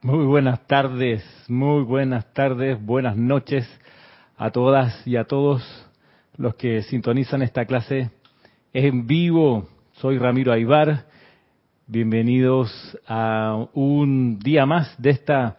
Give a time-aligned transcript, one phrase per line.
[0.00, 3.68] Muy buenas tardes, muy buenas tardes, buenas noches
[4.36, 5.60] a todas y a todos
[6.36, 8.12] los que sintonizan esta clase
[8.72, 9.68] en vivo.
[9.94, 11.06] Soy Ramiro Aybar.
[11.88, 12.70] Bienvenidos
[13.08, 15.56] a un día más de esta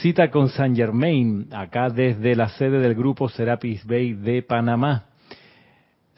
[0.00, 5.06] cita con San Germain, acá desde la sede del grupo Serapis Bay de Panamá.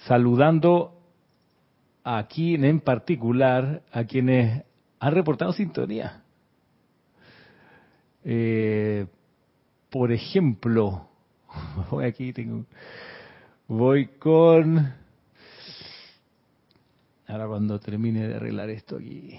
[0.07, 1.01] Saludando
[2.05, 4.65] aquí en particular a quienes
[5.01, 6.23] han reportado sintonía.
[8.25, 9.07] Eh,
[9.91, 11.09] por ejemplo,
[11.91, 12.64] voy aquí, tengo,
[13.69, 14.93] voy con,
[17.27, 19.39] ahora cuando termine de arreglar esto aquí.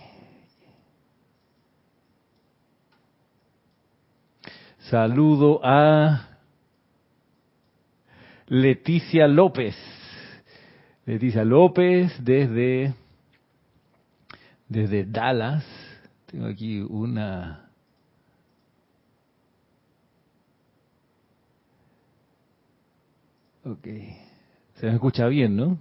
[4.90, 6.30] Saludo a
[8.48, 9.76] Leticia López.
[11.06, 12.94] Leticia López desde
[14.68, 15.66] desde Dallas.
[16.28, 17.65] Tengo aquí una
[23.66, 23.88] Ok.
[24.76, 25.80] Se me escucha bien, ¿no?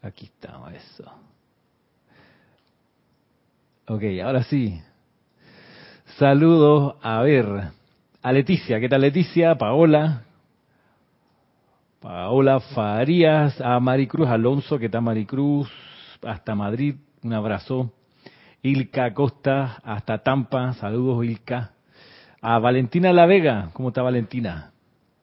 [0.00, 1.04] Aquí estamos, eso.
[3.88, 4.80] Ok, ahora sí.
[6.18, 7.72] Saludos, a ver,
[8.22, 8.80] a Leticia.
[8.80, 9.54] ¿Qué tal Leticia?
[9.56, 10.22] Paola.
[12.00, 15.70] Paola Farías, a Maricruz Alonso, ¿qué tal Maricruz?
[16.22, 17.92] Hasta Madrid, un abrazo.
[18.62, 21.72] Ilka Costa, hasta Tampa, saludos Ilka.
[22.42, 24.72] A Valentina La Vega, ¿cómo está Valentina?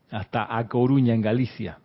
[0.09, 1.79] Hasta a Coruña, en Galicia.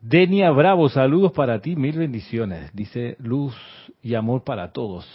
[0.00, 2.74] Denia Bravo, saludos para ti, mil bendiciones.
[2.74, 3.54] Dice luz
[4.02, 5.06] y amor para todos.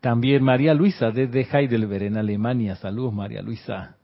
[0.00, 2.76] También María Luisa, desde Heidelberg, en Alemania.
[2.76, 3.96] Saludos, María Luisa.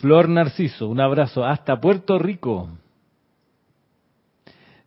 [0.00, 2.70] Flor Narciso, un abrazo hasta Puerto Rico.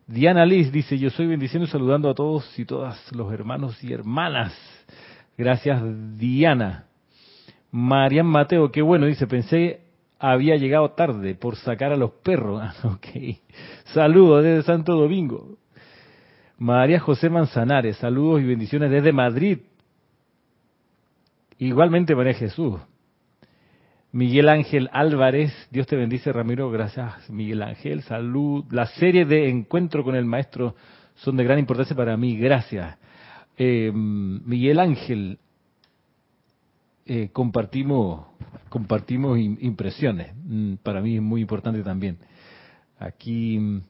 [0.08, 3.92] Diana Liz dice, yo soy bendiciendo y saludando a todos y todas los hermanos y
[3.92, 4.54] hermanas.
[5.36, 5.82] Gracias,
[6.18, 6.86] Diana.
[7.70, 9.82] Marian Mateo, qué bueno, dice, pensé
[10.18, 12.62] había llegado tarde por sacar a los perros.
[12.84, 13.06] ok.
[13.92, 15.58] Saludos desde Santo Domingo.
[16.56, 19.58] María José Manzanares, saludos y bendiciones desde Madrid.
[21.58, 22.80] Igualmente María Jesús.
[24.12, 28.64] Miguel Ángel Álvarez, Dios te bendice Ramiro, gracias Miguel Ángel, salud.
[28.70, 30.74] La serie de Encuentro con el Maestro
[31.16, 32.96] son de gran importancia para mí, gracias.
[33.58, 35.38] Eh, Miguel Ángel,
[37.04, 38.28] eh, compartimos,
[38.70, 42.16] compartimos impresiones, mm, para mí es muy importante también.
[42.98, 43.80] Aquí mm,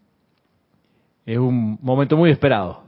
[1.27, 2.88] es un momento muy esperado.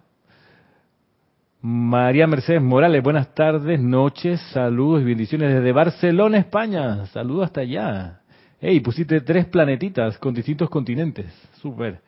[1.62, 7.04] María Mercedes Morales, buenas tardes, noches, saludos y bendiciones desde Barcelona, España.
[7.08, 8.20] Saludos hasta allá.
[8.58, 11.26] Hey, pusiste tres planetitas con distintos continentes.
[11.60, 12.00] Súper.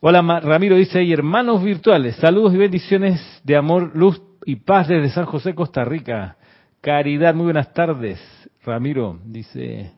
[0.00, 5.10] Hola, Ramiro dice, y hermanos virtuales, saludos y bendiciones de amor, luz y paz desde
[5.10, 6.36] San José, Costa Rica.
[6.80, 8.20] Caridad, muy buenas tardes.
[8.64, 9.94] Ramiro dice,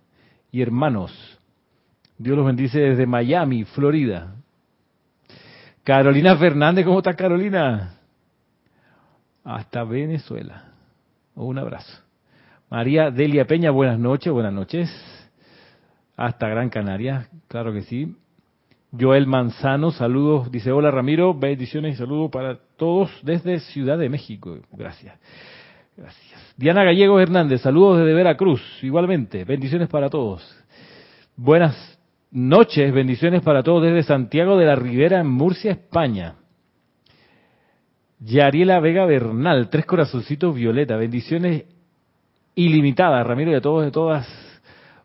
[0.51, 1.39] y hermanos,
[2.17, 4.35] Dios los bendice desde Miami, Florida.
[5.83, 7.99] Carolina Fernández, ¿cómo está Carolina?
[9.45, 10.73] Hasta Venezuela.
[11.35, 12.03] Un abrazo.
[12.71, 14.91] María Delia Peña, buenas noches, buenas noches.
[16.17, 18.17] Hasta Gran Canaria, claro que sí.
[18.99, 24.59] Joel Manzano, saludos, dice hola Ramiro, bendiciones y saludos para todos desde Ciudad de México.
[24.73, 25.19] Gracias.
[25.97, 26.55] Gracias.
[26.57, 30.43] Diana Gallego Hernández, saludos desde Veracruz, igualmente, bendiciones para todos.
[31.37, 31.99] Buenas
[32.31, 36.37] noches, bendiciones para todos desde Santiago de la Ribera en Murcia, España.
[38.25, 41.65] Yariela Vega Bernal, tres corazoncitos violeta, bendiciones
[42.55, 44.27] ilimitadas, Ramiro y a todos y todas.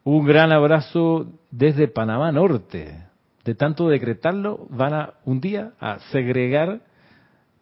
[0.05, 3.07] Un gran abrazo desde Panamá Norte.
[3.43, 6.81] De tanto decretarlo, van a un día a segregar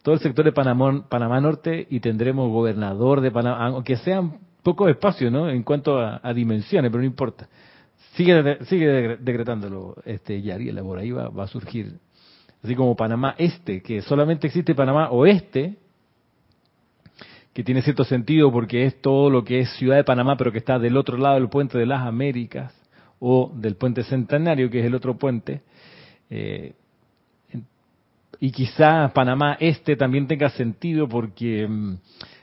[0.02, 4.88] todo el sector de Panamá, Panamá Norte y tendremos gobernador de Panamá, aunque sean poco
[4.88, 5.50] espacio, ¿no?
[5.50, 7.48] En cuanto a, dimensiones, pero no importa.
[8.14, 11.98] Sigue, sigue decretándolo, este Yariela, por ahí va, va a surgir
[12.62, 15.76] así como Panamá Este, que solamente existe Panamá Oeste,
[17.52, 20.58] que tiene cierto sentido porque es todo lo que es Ciudad de Panamá, pero que
[20.58, 22.72] está del otro lado del puente de las Américas,
[23.20, 25.62] o del puente Centenario, que es el otro puente.
[26.30, 26.74] Eh,
[28.40, 31.96] y quizá Panamá Este también tenga sentido porque mm,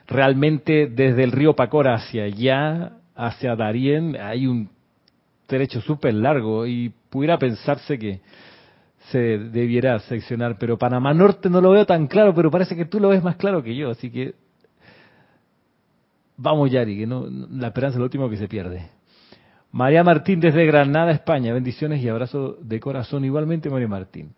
[0.07, 4.69] realmente desde el río Pacora hacia allá, hacia Darién, hay un
[5.47, 8.19] trecho súper largo y pudiera pensarse que
[9.11, 12.99] se debiera seccionar, pero Panamá Norte no lo veo tan claro, pero parece que tú
[12.99, 14.35] lo ves más claro que yo, así que
[16.37, 18.89] vamos Yari, que no, la esperanza es lo último que se pierde.
[19.71, 24.33] María Martín desde Granada, España, bendiciones y abrazo de corazón igualmente María Martín.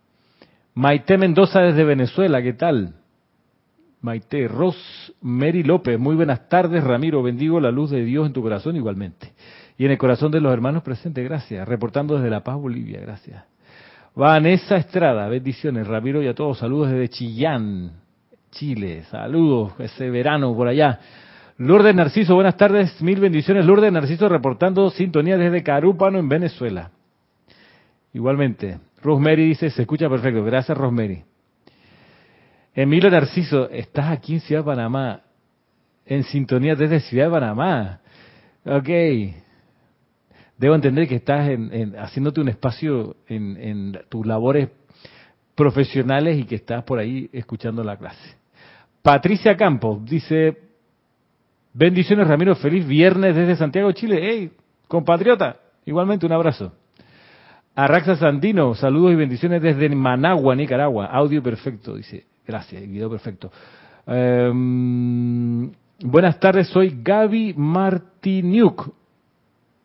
[0.74, 2.94] Maite Mendoza desde Venezuela, ¿qué tal?
[4.00, 4.76] Maite Ros
[5.20, 9.32] Mary López, muy buenas tardes, Ramiro, bendigo la luz de Dios en tu corazón igualmente.
[9.76, 11.66] Y en el corazón de los hermanos presentes, gracias.
[11.66, 13.44] Reportando desde La Paz, Bolivia, gracias.
[14.14, 17.92] Vanessa Estrada, bendiciones, Ramiro y a todos, saludos desde Chillán,
[18.50, 20.98] Chile, saludos, ese verano por allá.
[21.58, 23.66] Lourdes Narciso, buenas tardes, mil bendiciones.
[23.66, 26.90] Lourdes Narciso reportando sintonía desde Carúpano en Venezuela.
[28.12, 30.44] Igualmente, Rosemary dice, se escucha perfecto.
[30.44, 31.24] Gracias, Rosemary.
[32.74, 35.22] Emilio Narciso, estás aquí en Ciudad de Panamá,
[36.06, 38.00] en sintonía desde Ciudad de Panamá.
[38.64, 38.88] Ok.
[40.58, 44.68] Debo entender que estás en, haciéndote un espacio en, en tus labores
[45.54, 48.36] profesionales y que estás por ahí escuchando la clase.
[49.02, 50.58] Patricia Campos dice,
[51.72, 54.20] bendiciones Ramiro, feliz viernes desde Santiago, Chile.
[54.20, 54.52] Hey,
[54.86, 55.56] compatriota,
[55.86, 56.72] igualmente un abrazo.
[57.74, 61.06] Arraxa Sandino, saludos y bendiciones desde Managua, Nicaragua.
[61.06, 62.26] Audio perfecto, dice.
[62.44, 63.52] Gracias, video perfecto.
[64.06, 65.70] Em,
[66.00, 68.92] buenas tardes, soy Gaby Martiniuk,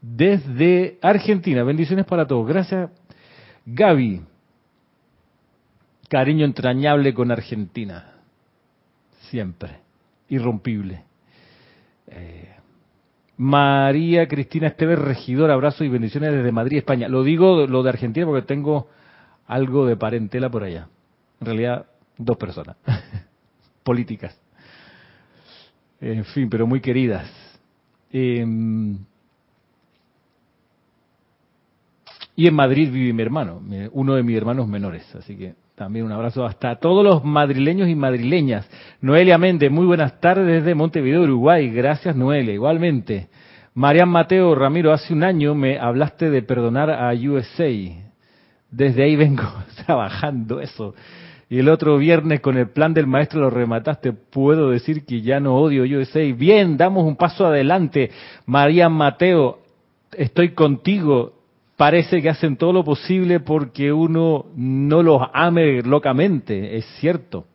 [0.04, 1.64] desde Argentina.
[1.64, 2.46] Bendiciones para todos.
[2.46, 2.92] Gracias,
[3.66, 4.22] Gaby.
[6.10, 8.12] Cariño entrañable con Argentina.
[9.30, 9.80] Siempre.
[10.28, 11.06] Irrompible.
[12.08, 12.50] Eh,
[13.38, 17.08] María Cristina Esteves, regidor, abrazo y bendiciones desde Madrid, España.
[17.08, 18.90] Lo digo lo de Argentina porque tengo
[19.48, 20.90] algo de parentela por allá.
[21.40, 21.86] En realidad,
[22.18, 22.76] dos personas
[23.84, 24.38] políticas.
[26.00, 27.28] En fin, pero muy queridas.
[28.12, 29.00] Em,
[32.36, 35.04] y en Madrid vive mi hermano, uno de mis hermanos menores.
[35.16, 38.68] Así que también un abrazo hasta todos los madrileños y madrileñas.
[39.02, 41.70] Noelia Méndez, muy buenas tardes desde Montevideo, Uruguay.
[41.70, 42.54] Gracias, Noelia.
[42.54, 43.28] Igualmente.
[43.76, 47.70] Marian Mateo Ramiro, hace un año me hablaste de perdonar a USA.
[48.72, 49.44] Desde ahí vengo
[49.86, 50.96] trabajando eso.
[51.50, 54.12] Y el otro viernes con el plan del maestro lo remataste.
[54.14, 56.22] Puedo decir que ya no odio USA.
[56.36, 58.10] Bien, damos un paso adelante.
[58.48, 59.60] Marian Mateo,
[60.12, 61.43] estoy contigo
[61.84, 67.48] parece que hacen todo lo posible porque uno no los ame locamente, es cierto.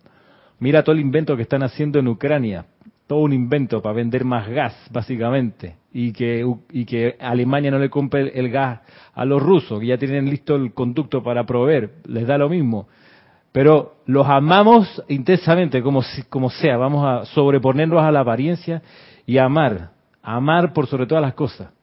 [0.59, 2.67] Mira todo el invento que están haciendo en Ucrania,
[3.07, 7.89] todo un invento para vender más gas, básicamente, y que, y que Alemania no le
[7.89, 8.81] compre el gas
[9.15, 12.87] a los rusos, que ya tienen listo el conducto para proveer, les da lo mismo.
[13.51, 18.83] Pero los amamos intensamente, como, como sea, vamos a sobreponernos a la apariencia
[19.25, 19.93] y amar,
[20.23, 21.78] amar por sobre todas las cosas.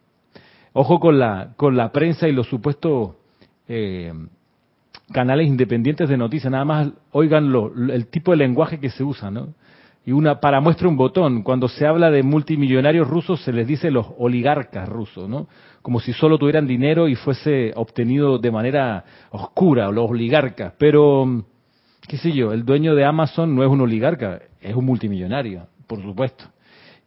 [0.78, 3.16] Ojo con la, con la prensa y los supuestos
[3.66, 4.12] eh,
[5.14, 9.32] canales independientes de noticias, nada más oigan lo, el tipo de lenguaje que se usa,
[9.32, 9.54] ¿no?
[10.06, 13.90] Y una, para muestra un botón, cuando se habla de multimillonarios rusos se les dice
[13.90, 15.48] los oligarcas rusos, ¿no?
[15.82, 20.74] Como si solo tuvieran dinero y fuese obtenido de manera oscura, los oligarcas.
[20.78, 21.46] Pero,
[22.06, 26.02] qué sé yo, el dueño de Amazon no es un oligarca, es un multimillonario, por
[26.02, 26.44] supuesto.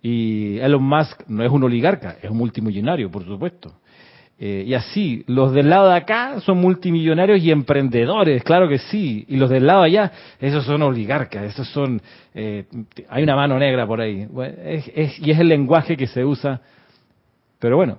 [0.02, 3.72] Y Elon Musk no es un oligarca, es un multimillonario, por supuesto.
[4.40, 9.24] Eh, y así, los del lado de acá son multimillonarios y emprendedores, claro que sí.
[9.28, 12.00] Y los del lado allá, esos son oligarcas, esos son...
[12.34, 12.66] Eh,
[13.08, 14.28] hay una mano negra por ahí.
[15.20, 16.60] y es el lenguaje que se usa.
[17.58, 17.98] Pero bueno,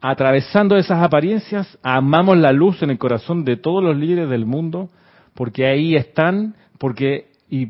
[0.00, 4.90] atravesando esas apariencias, amamos la luz en el corazón de todos los líderes del mundo,
[5.34, 7.68] porque ahí están, porque y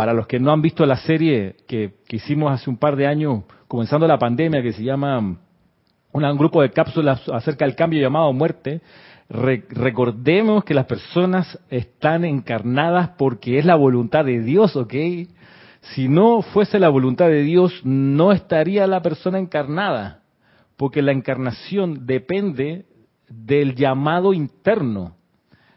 [0.00, 3.44] para los que no han visto la serie que, hicimos hace un par de años,
[3.68, 8.80] comenzando la pandemia, que se llama un grupo de cápsulas acerca del cambio llamado muerte,
[9.28, 14.94] recordemos que las personas están encarnadas porque es la voluntad de Dios, ¿ok?
[15.82, 20.22] Si no fuese la voluntad de Dios, no estaría la persona encarnada,
[20.78, 22.86] porque la encarnación depende
[23.28, 25.16] del llamado interno.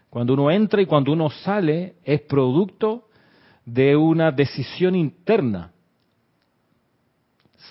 [0.09, 3.09] Cuando uno entra y cuando uno sale, es producto
[3.65, 5.71] de una decisión interna.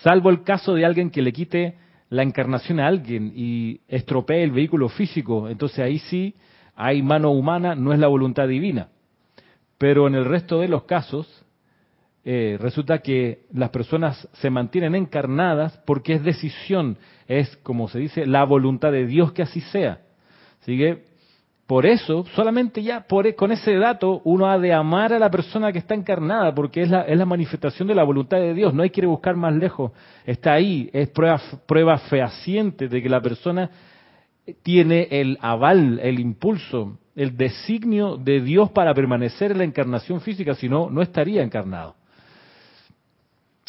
[0.02, 1.76] Salvo el caso de alguien que le quite
[2.08, 6.34] la encarnación a alguien y estropee el vehículo físico, entonces ahí sí
[6.74, 8.88] hay mano humana, no es la voluntad divina.
[9.78, 11.26] Pero en el resto de los casos,
[12.24, 18.26] eh, resulta que las personas se mantienen encarnadas porque es decisión, es como se dice,
[18.26, 20.02] la voluntad de Dios que así sea.
[20.60, 21.04] Sigue
[21.72, 25.30] por eso, solamente ya por, e, con ese dato, uno ha de amar a la
[25.30, 28.74] persona que está encarnada, porque es la, es la manifestación de la voluntad de Dios.
[28.74, 29.90] No hay que buscar más lejos.
[30.26, 33.70] Está ahí, es prueba, prueba fehaciente de que la persona
[34.62, 40.52] tiene el aval, el impulso, el designio de Dios para permanecer en la encarnación física,
[40.54, 41.94] si no, no estaría encarnado.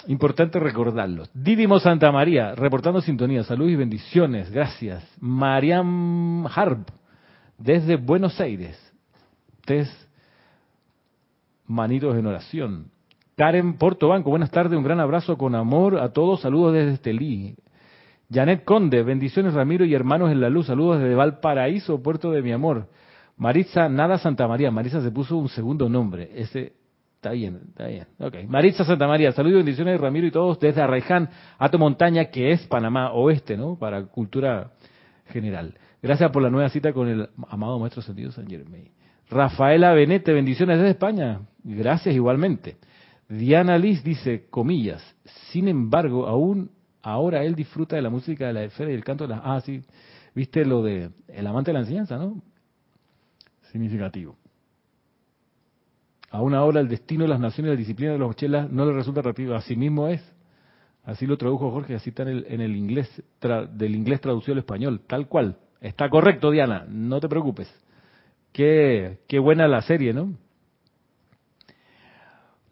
[0.07, 1.23] Importante recordarlo.
[1.33, 3.45] Didimo Santa María, reportando sintonía.
[3.45, 4.51] Salud y bendiciones.
[4.51, 5.09] Gracias.
[5.21, 6.83] Mariam Harb
[7.57, 8.77] desde Buenos Aires.
[9.65, 9.91] test
[11.65, 12.91] manitos en oración.
[13.35, 17.55] Karen Portobanco, buenas tardes, un gran abrazo con amor a todos, saludos desde Estelí.
[18.31, 22.51] Janet Conde, bendiciones Ramiro y hermanos en la luz, saludos desde Valparaíso, puerto de mi
[22.51, 22.89] amor.
[23.37, 26.73] Maritza Nada Santa María, Maritza se puso un segundo nombre, ese
[27.15, 28.05] está bien, está bien.
[28.19, 28.45] Okay.
[28.45, 32.67] Maritza Santa María, saludos y bendiciones Ramiro y todos desde Arraiján, Ato Montaña, que es
[32.67, 33.77] Panamá Oeste, ¿no?
[33.77, 34.71] Para cultura
[35.27, 35.73] general.
[36.03, 38.89] Gracias por la nueva cita con el amado Maestro Sentido San Germain.
[39.29, 41.39] Rafaela Benete, bendiciones desde España.
[41.63, 42.75] Gracias igualmente.
[43.29, 45.01] Diana Liz dice, comillas,
[45.51, 49.25] sin embargo, aún ahora él disfruta de la música de la esfera y el canto
[49.25, 49.41] de las...
[49.45, 49.81] Ah, sí,
[50.35, 52.41] viste lo de el amante de la enseñanza, ¿no?
[53.71, 54.35] Significativo.
[56.31, 58.91] Aún ahora el destino de las naciones y la disciplina de los chelas no le
[58.91, 59.55] resulta rápido.
[59.55, 60.21] Así mismo es.
[61.05, 63.23] Así lo tradujo Jorge, así está en el, en el inglés,
[63.71, 65.57] del inglés traducido al español, tal cual.
[65.83, 67.71] Está correcto, Diana, no te preocupes.
[68.51, 70.33] Qué, qué buena la serie, ¿no?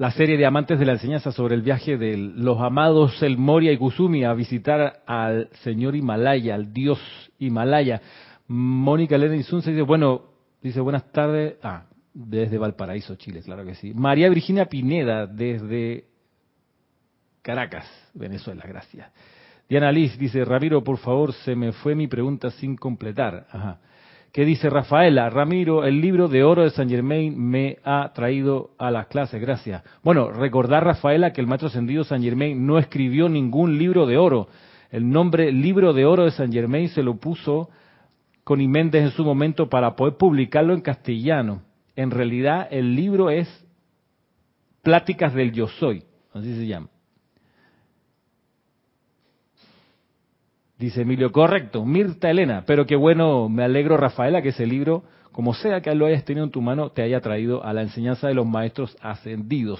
[0.01, 3.71] la serie de Amantes de la Enseñanza sobre el viaje de los amados El Moria
[3.71, 6.99] y Kusumi a visitar al señor Himalaya, al dios
[7.37, 8.01] Himalaya.
[8.47, 10.23] Mónica Elena Insunza dice, bueno,
[10.59, 11.83] dice buenas tardes, ah,
[12.15, 13.93] desde Valparaíso, Chile, claro que sí.
[13.93, 16.05] María Virginia Pineda, desde
[17.43, 19.07] Caracas, Venezuela, gracias.
[19.71, 23.47] Diana Liz dice, Ramiro, por favor, se me fue mi pregunta sin completar.
[23.49, 23.79] Ajá
[24.31, 28.89] que dice Rafaela, Ramiro, el libro de oro de San Germain me ha traído a
[28.89, 29.83] las clases, gracias.
[30.03, 34.47] Bueno, recordar Rafaela que el maestro ascendido San Germain no escribió ningún libro de oro.
[34.89, 37.69] El nombre libro de oro de San Germain se lo puso
[38.45, 41.61] con Méndez en su momento para poder publicarlo en castellano.
[41.97, 43.49] En realidad el libro es
[44.81, 46.87] Pláticas del Yo Soy, así se llama.
[50.81, 55.53] Dice Emilio, correcto, Mirta Elena, pero qué bueno, me alegro Rafaela que ese libro, como
[55.53, 58.33] sea que lo hayas tenido en tu mano, te haya traído a la enseñanza de
[58.33, 59.79] los maestros ascendidos.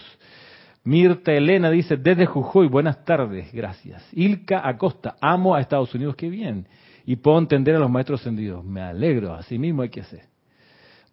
[0.83, 4.07] Mirta Elena dice, desde Jujuy, buenas tardes, gracias.
[4.13, 6.67] Ilka Acosta, amo a Estados Unidos, qué bien.
[7.03, 10.25] Y puedo entender a los maestros ascendidos, me alegro, así mismo hay que hacer.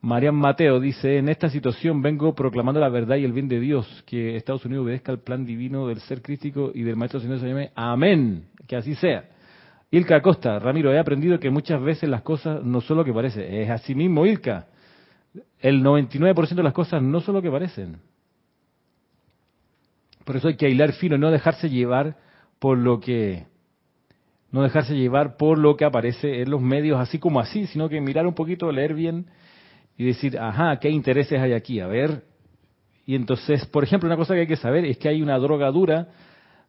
[0.03, 4.05] Marian Mateo dice, en esta situación vengo proclamando la verdad y el bien de Dios,
[4.07, 7.71] que Estados Unidos obedezca al plan divino del ser crístico y del maestro ascendido.
[7.75, 9.38] Amén, que así sea.
[9.91, 13.63] Ilka Acosta, Ramiro, he aprendido que muchas veces las cosas no son lo que parece.
[13.63, 14.67] Es así mismo, Ilka.
[15.61, 18.01] El 99% de las cosas no son lo que parecen.
[20.25, 22.17] Por eso hay que hilar fino no dejarse llevar
[22.59, 23.47] por lo que
[24.51, 28.01] no dejarse llevar por lo que aparece en los medios así como así, sino que
[28.01, 29.27] mirar un poquito, leer bien
[29.97, 31.81] y decir, ajá, ¿qué intereses hay aquí?
[31.81, 32.25] A ver.
[33.07, 35.71] Y entonces, por ejemplo, una cosa que hay que saber es que hay una droga
[35.71, 36.09] dura,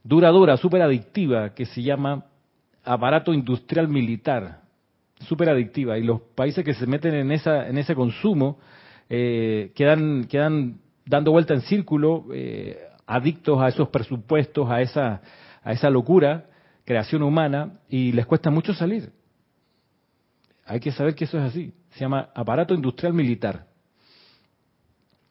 [0.04, 2.29] dura, dura, súper adictiva, que se llama
[2.90, 4.62] aparato industrial militar,
[5.20, 8.58] súper adictiva, y los países que se meten en, esa, en ese consumo
[9.08, 15.22] eh, quedan, quedan dando vuelta en círculo, eh, adictos a esos presupuestos, a esa,
[15.64, 16.48] a esa locura,
[16.84, 19.12] creación humana, y les cuesta mucho salir.
[20.66, 21.72] Hay que saber que eso es así.
[21.92, 23.68] Se llama aparato industrial militar.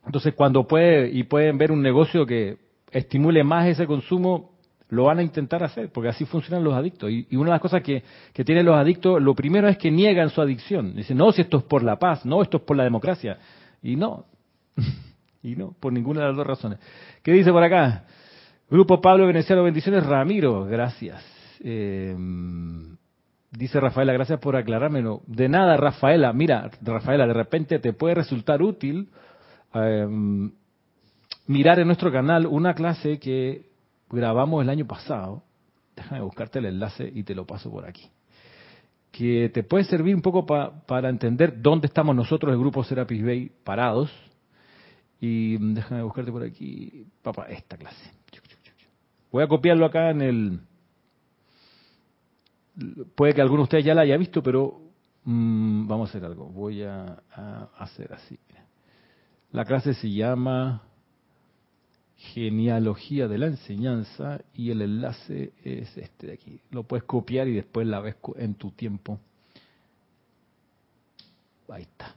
[0.06, 2.58] Entonces, cuando puede y pueden ver un negocio que
[2.92, 4.57] estimule más ese consumo,
[4.90, 7.10] lo van a intentar hacer, porque así funcionan los adictos.
[7.10, 8.02] Y, una de las cosas que,
[8.44, 10.94] tienen los adictos, lo primero es que niegan su adicción.
[10.94, 13.38] Dicen, no, si esto es por la paz, no, esto es por la democracia.
[13.82, 14.24] Y no,
[15.42, 16.78] y no, por ninguna de las dos razones.
[17.22, 18.04] ¿Qué dice por acá?
[18.70, 20.06] Grupo Pablo Veneciano, bendiciones.
[20.06, 21.22] Ramiro, gracias.
[21.60, 22.16] Eh,
[23.50, 25.22] dice Rafaela, gracias por aclarármelo.
[25.26, 26.32] De nada, Rafaela.
[26.32, 29.08] Mira, Rafaela, de repente te puede resultar útil
[29.74, 30.06] eh,
[31.46, 33.67] mirar en nuestro canal una clase que
[34.10, 35.42] grabamos el año pasado,
[35.96, 38.08] déjame buscarte el enlace y te lo paso por aquí,
[39.10, 43.50] que te puede servir un poco para entender dónde estamos nosotros, el grupo Serapis Bay,
[43.64, 44.10] parados.
[45.20, 48.12] Y déjame buscarte por aquí, papá, esta clase.
[49.32, 50.60] Voy a copiarlo acá en el...
[53.16, 54.80] Puede que alguno de ustedes ya la haya visto, pero
[55.24, 56.46] mm, vamos a hacer algo.
[56.46, 57.18] Voy a
[57.78, 58.38] hacer así.
[59.50, 60.82] La clase se llama
[62.18, 66.60] genealogía de la enseñanza y el enlace es este de aquí.
[66.70, 69.20] Lo puedes copiar y después la ves en tu tiempo.
[71.68, 72.14] Ahí está.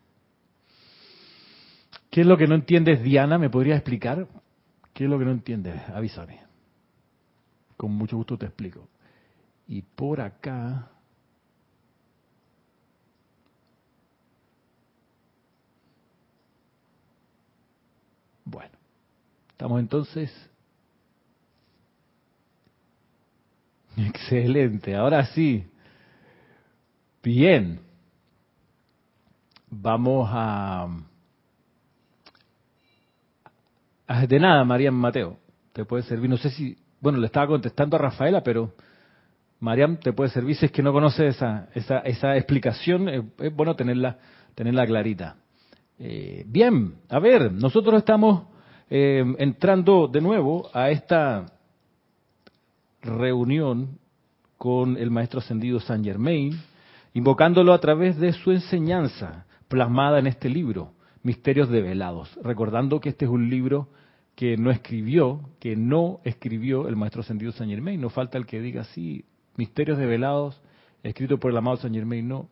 [2.10, 3.38] ¿Qué es lo que no entiendes, Diana?
[3.38, 4.27] ¿Me podrías explicar?
[4.93, 5.81] ¿Qué es lo que no entiendes?
[5.89, 6.41] Avísame.
[7.77, 8.88] Con mucho gusto te explico.
[9.67, 10.89] Y por acá...
[18.43, 18.80] Bueno.
[19.62, 20.50] Estamos entonces.
[23.96, 25.63] Excelente, ahora sí.
[27.22, 27.80] Bien.
[29.70, 30.88] Vamos a
[34.27, 35.38] de nada, María Mateo.
[35.74, 36.27] Te puede servir.
[36.27, 38.74] No sé si, bueno, le estaba contestando a Rafaela, pero
[39.60, 43.08] Mariam te puede servir si es que no conoce esa, esa, esa explicación.
[43.08, 44.18] Eh, es bueno tenerla,
[44.56, 45.36] tenerla clarita.
[46.00, 48.50] Eh, bien, a ver, nosotros estamos
[48.93, 51.45] eh, entrando de nuevo a esta
[53.01, 53.98] reunión
[54.57, 56.60] con el maestro ascendido Saint Germain,
[57.13, 60.91] invocándolo a través de su enseñanza plasmada en este libro,
[61.24, 63.88] Misterios Develados, recordando que este es un libro
[64.36, 68.60] que no escribió, que no escribió el maestro ascendido Saint Germain, no falta el que
[68.60, 69.24] diga sí,
[69.55, 70.62] Misterios Develados,
[71.01, 72.50] escrito por el amado Saint Germain, no,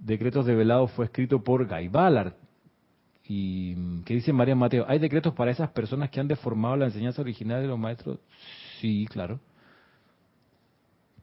[0.00, 2.32] Decretos Develados fue escrito por Guy Ballard,
[3.28, 4.84] y ¿qué dice María Mateo?
[4.88, 8.18] ¿Hay decretos para esas personas que han deformado la enseñanza original de los maestros?
[8.80, 9.38] Sí, claro.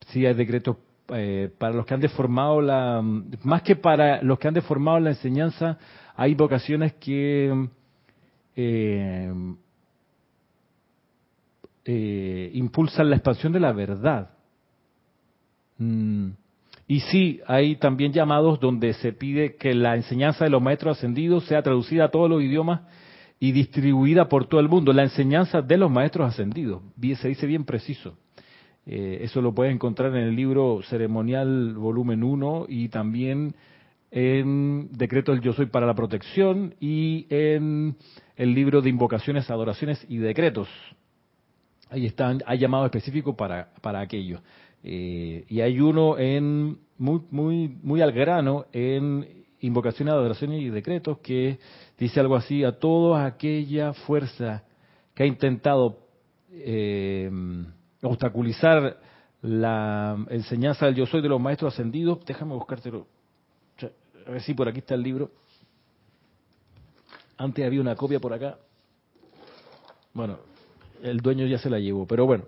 [0.08, 0.78] Sí, hay decretos
[1.10, 3.02] eh, para los que han deformado la...
[3.44, 5.78] Más que para los que han deformado la enseñanza,
[6.16, 7.68] hay vocaciones que
[8.56, 9.34] eh,
[11.86, 14.32] eh, impulsan la expansión de la verdad.
[15.78, 16.30] Mm.
[16.90, 21.46] Y sí, hay también llamados donde se pide que la enseñanza de los maestros ascendidos
[21.46, 22.82] sea traducida a todos los idiomas
[23.40, 24.92] y distribuida por todo el mundo.
[24.92, 28.18] La enseñanza de los maestros ascendidos, se dice bien preciso.
[28.88, 33.54] Eh, eso lo puedes encontrar en el libro Ceremonial Volumen 1 y también
[34.10, 37.98] en Decreto del Yo Soy para la Protección y en
[38.36, 40.68] el libro de Invocaciones, Adoraciones y Decretos.
[41.92, 44.42] Ahí están, hay llamado específico para, para aquello.
[44.84, 51.20] Eh, y hay uno en muy, muy, muy al grano en invocaciones, adoraciones y decretos
[51.20, 51.60] que
[51.98, 54.64] dice algo así, a toda aquella fuerza
[55.14, 56.00] que ha intentado
[56.52, 57.30] eh,
[58.02, 59.00] obstaculizar
[59.42, 63.08] la enseñanza del yo soy de los maestros ascendidos, déjame buscártelo,
[64.26, 65.32] a ver si por aquí está el libro.
[67.38, 68.60] Antes había una copia por acá.
[70.14, 70.40] Bueno,
[71.02, 72.44] el dueño ya se la llevó, pero bueno,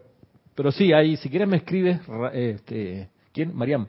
[0.56, 2.00] pero sí, ahí, si quieres me escribes,
[2.34, 3.56] este, ¿quién?
[3.56, 3.88] Mariam.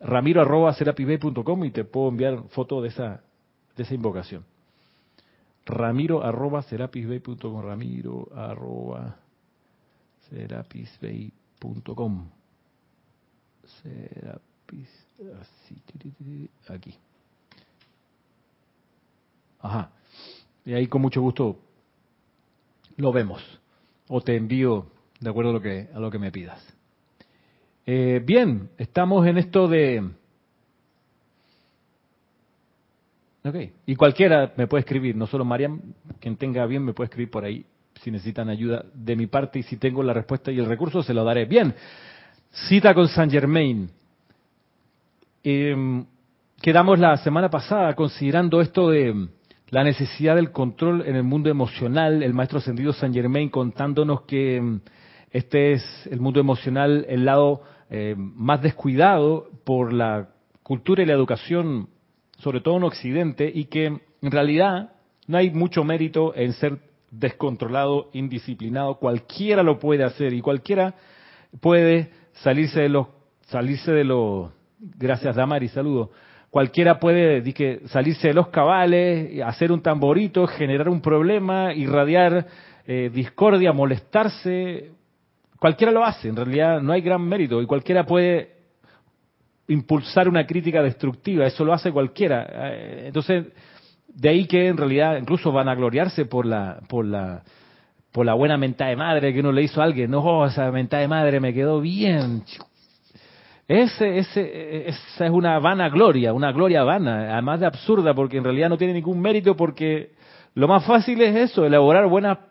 [0.00, 3.22] Ramiro arroba y te puedo enviar foto de esa,
[3.76, 4.44] de esa invocación.
[5.64, 9.16] Ramiro arroba Ramiro arroba
[10.28, 12.28] serapisbay.com.
[13.82, 14.88] Serapis,
[15.40, 15.76] así,
[16.68, 16.94] aquí.
[19.60, 19.92] Ajá.
[20.64, 21.58] Y ahí con mucho gusto
[22.96, 23.40] lo vemos.
[24.08, 24.86] O te envío
[25.22, 26.60] de acuerdo a lo que, a lo que me pidas.
[27.86, 30.10] Eh, bien, estamos en esto de...
[33.44, 33.56] Ok,
[33.86, 35.80] y cualquiera me puede escribir, no solo Mariam,
[36.20, 37.64] quien tenga bien me puede escribir por ahí
[38.00, 41.14] si necesitan ayuda de mi parte y si tengo la respuesta y el recurso se
[41.14, 41.44] lo daré.
[41.44, 41.74] Bien,
[42.68, 43.90] cita con Saint Germain.
[45.42, 46.04] Em,
[46.60, 49.28] quedamos la semana pasada considerando esto de
[49.70, 54.56] la necesidad del control en el mundo emocional, el maestro ascendido Saint Germain contándonos que
[54.56, 54.80] em,
[55.32, 60.28] este es el mundo emocional, el lado eh, más descuidado por la
[60.62, 61.88] cultura y la educación,
[62.38, 64.92] sobre todo en Occidente, y que en realidad
[65.26, 66.78] no hay mucho mérito en ser
[67.10, 68.96] descontrolado, indisciplinado.
[68.96, 70.94] Cualquiera lo puede hacer y cualquiera
[71.60, 73.06] puede salirse de los,
[73.46, 76.10] salirse de los, gracias Damari, saludo.
[76.50, 77.42] Cualquiera puede
[77.86, 82.46] salirse de los cabales, hacer un tamborito, generar un problema, irradiar
[82.86, 84.90] eh, discordia, molestarse,
[85.62, 88.48] Cualquiera lo hace, en realidad no hay gran mérito y cualquiera puede
[89.68, 92.48] impulsar una crítica destructiva, eso lo hace cualquiera.
[92.52, 93.46] Eh, entonces,
[94.08, 97.44] de ahí que en realidad incluso van a gloriarse por la, por la,
[98.10, 100.10] por la buena mentada de madre que uno le hizo a alguien.
[100.10, 102.42] No, oh, esa mentada de madre me quedó bien.
[103.68, 108.42] Ese, ese, esa es una vana gloria, una gloria vana, además de absurda, porque en
[108.42, 110.10] realidad no tiene ningún mérito, porque
[110.54, 112.50] lo más fácil es eso, elaborar buenas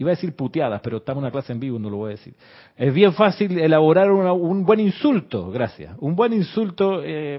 [0.00, 2.10] Iba a decir puteadas, pero estamos en una clase en vivo, no lo voy a
[2.12, 2.32] decir.
[2.74, 5.94] Es bien fácil elaborar un buen insulto, gracias.
[5.98, 7.02] Un buen insulto.
[7.04, 7.38] Eh.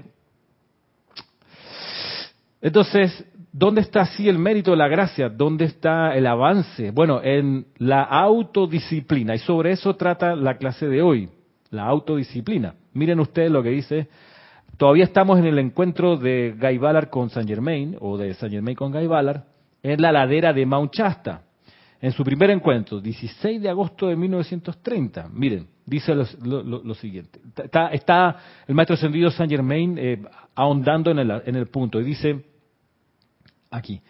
[2.60, 5.28] Entonces, ¿dónde está así el mérito de la gracia?
[5.28, 6.92] ¿Dónde está el avance?
[6.92, 9.34] Bueno, en la autodisciplina.
[9.34, 11.30] Y sobre eso trata la clase de hoy,
[11.70, 12.76] la autodisciplina.
[12.92, 14.06] Miren ustedes lo que dice.
[14.76, 18.76] Todavía estamos en el encuentro de Guy Ballard con Saint Germain, o de Saint Germain
[18.76, 19.42] con Guy Ballard,
[19.82, 21.42] en la ladera de Mount Shasta
[22.02, 25.28] en su primer encuentro, 16 de agosto de 1930.
[25.32, 27.38] Miren, dice lo, siguiente.
[27.92, 28.36] Está,
[28.66, 30.20] el maestro ascendido Saint Germain eh,
[30.56, 32.44] ahondando en el, en el punto y dice
[33.70, 34.02] aquí,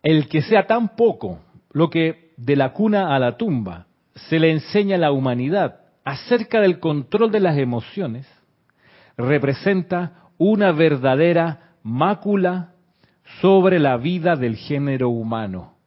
[0.00, 1.40] el que sea tan poco
[1.72, 6.60] lo que de la cuna a la tumba se le enseña a la humanidad acerca
[6.60, 8.28] del control de las emociones,
[9.16, 12.74] representa una verdadera mácula
[13.40, 15.77] sobre la vida del género humano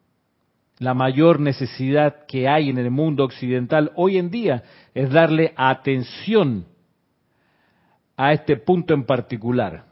[0.82, 4.64] la mayor necesidad que hay en el mundo occidental hoy en día
[4.94, 6.66] es darle atención
[8.16, 9.84] a este punto en particular.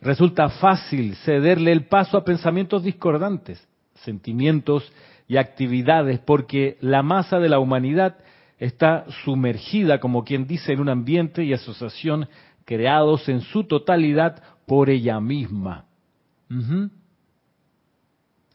[0.00, 4.90] Resulta fácil cederle el paso a pensamientos discordantes, sentimientos
[5.26, 8.16] y actividades, porque la masa de la humanidad
[8.58, 12.28] está sumergida, como quien dice, en un ambiente y asociación
[12.64, 15.86] creados en su totalidad por ella misma.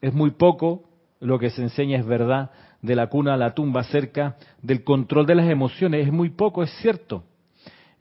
[0.07, 0.83] Es muy poco
[1.19, 5.25] lo que se enseña, es verdad, de la cuna a la tumba acerca del control
[5.25, 6.07] de las emociones.
[6.07, 7.25] Es muy poco, es cierto.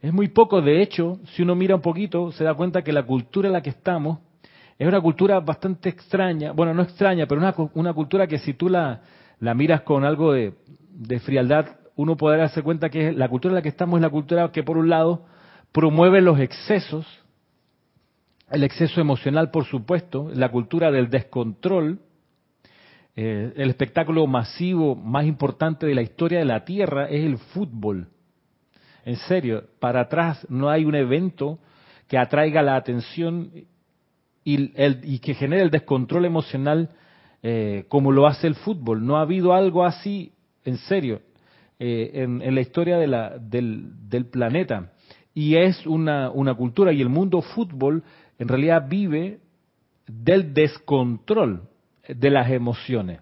[0.01, 3.03] Es muy poco, de hecho, si uno mira un poquito, se da cuenta que la
[3.03, 4.19] cultura en la que estamos
[4.79, 8.69] es una cultura bastante extraña, bueno, no extraña, pero una, una cultura que si tú
[8.69, 9.01] la,
[9.39, 10.53] la miras con algo de,
[10.91, 11.65] de frialdad,
[11.97, 14.63] uno podrá darse cuenta que la cultura en la que estamos es la cultura que
[14.63, 15.25] por un lado
[15.73, 17.05] promueve los excesos,
[18.49, 21.99] el exceso emocional, por supuesto, la cultura del descontrol,
[23.15, 28.07] eh, el espectáculo masivo más importante de la historia de la Tierra es el fútbol.
[29.03, 31.59] En serio, para atrás no hay un evento
[32.07, 33.51] que atraiga la atención
[34.43, 36.91] y, que genere el descontrol emocional
[37.43, 39.05] eh, como lo hace el fútbol.
[39.05, 40.31] No ha habido algo así,
[40.63, 41.21] en serio,
[41.79, 44.93] eh, en, la historia del, planeta.
[45.33, 48.03] Y es una cultura y el mundo fútbol
[48.39, 49.39] en realidad vive
[50.07, 51.63] del descontrol
[52.07, 53.19] de las emociones.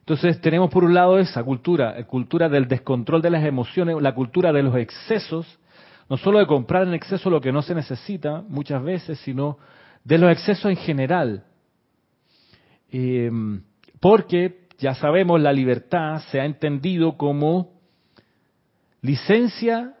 [0.00, 4.52] Entonces tenemos por un lado esa cultura, cultura del descontrol de las emociones, la cultura
[4.52, 5.58] de los excesos,
[6.10, 9.56] no solo de comprar en exceso lo que no se necesita muchas veces, sino
[10.04, 11.44] de los excesos en general.
[12.90, 13.62] Em,
[13.98, 17.72] porque ya sabemos, la libertad se ha entendido como
[19.00, 19.94] licencia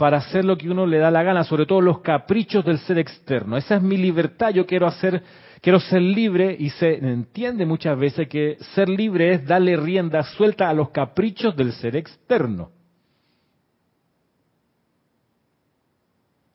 [0.00, 2.98] para hacer lo que uno le da la gana, sobre todo los caprichos del ser
[2.98, 3.58] externo.
[3.58, 5.22] Esa es mi libertad, yo quiero hacer,
[5.60, 10.70] quiero ser libre y se entiende muchas veces que ser libre es darle rienda suelta
[10.70, 12.70] a los caprichos del ser externo.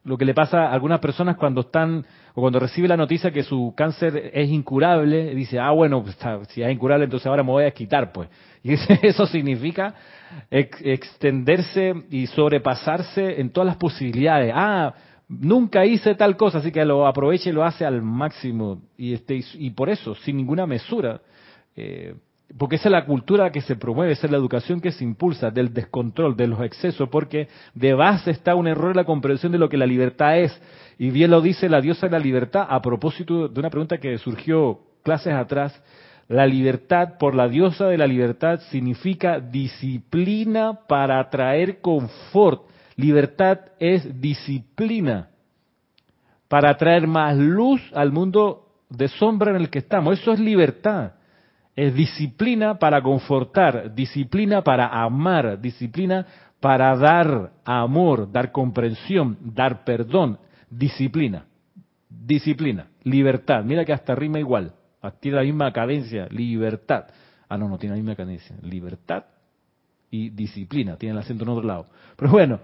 [0.06, 3.42] Lo que le pasa a algunas personas cuando están o cuando recibe la noticia que
[3.42, 6.16] su cáncer es incurable, dice, ah, bueno, pues
[6.50, 8.28] si es incurable, entonces ahora me voy a quitar, pues.
[8.62, 8.74] Y
[9.06, 9.94] eso significa
[10.50, 14.52] extenderse y sobrepasarse en todas las posibilidades.
[14.54, 14.94] Ah,
[15.28, 18.82] nunca hice tal cosa, así que lo aproveche y lo hace al máximo.
[18.96, 21.20] Y, este, y por eso, sin ninguna mesura.
[21.76, 22.14] Eh,
[22.56, 25.50] porque esa es la cultura que se promueve, esa es la educación que se impulsa
[25.50, 29.58] del descontrol, de los excesos, porque de base está un error en la comprensión de
[29.58, 30.60] lo que la libertad es.
[30.98, 34.16] Y bien lo dice la diosa de la libertad a propósito de una pregunta que
[34.18, 35.80] surgió clases atrás.
[36.28, 42.62] La libertad por la diosa de la libertad significa disciplina para traer confort.
[42.96, 45.30] Libertad es disciplina
[46.48, 50.20] para traer más luz al mundo de sombra en el que estamos.
[50.20, 51.15] Eso es libertad.
[51.76, 56.26] Es disciplina para confortar, disciplina para amar, disciplina
[56.58, 60.38] para dar amor, dar comprensión, dar perdón,
[60.70, 61.44] disciplina,
[62.08, 63.62] disciplina, libertad.
[63.62, 64.72] Mira que hasta rima igual,
[65.20, 67.04] tiene la misma cadencia, libertad.
[67.48, 69.24] Ah, no, no tiene la misma cadencia, libertad
[70.10, 71.86] y disciplina, tiene el acento en otro lado.
[72.16, 72.58] Pero bueno,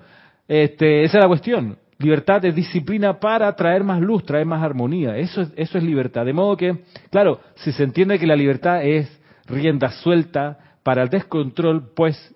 [0.48, 1.77] este, esa es la cuestión.
[2.03, 5.17] Libertad es disciplina para traer más luz, traer más armonía.
[5.17, 6.27] Eso es, eso es libertad.
[6.27, 6.79] De modo que,
[7.11, 9.09] claro, si se entiende que la libertad es
[9.47, 12.35] rienda suelta para el descontrol, pues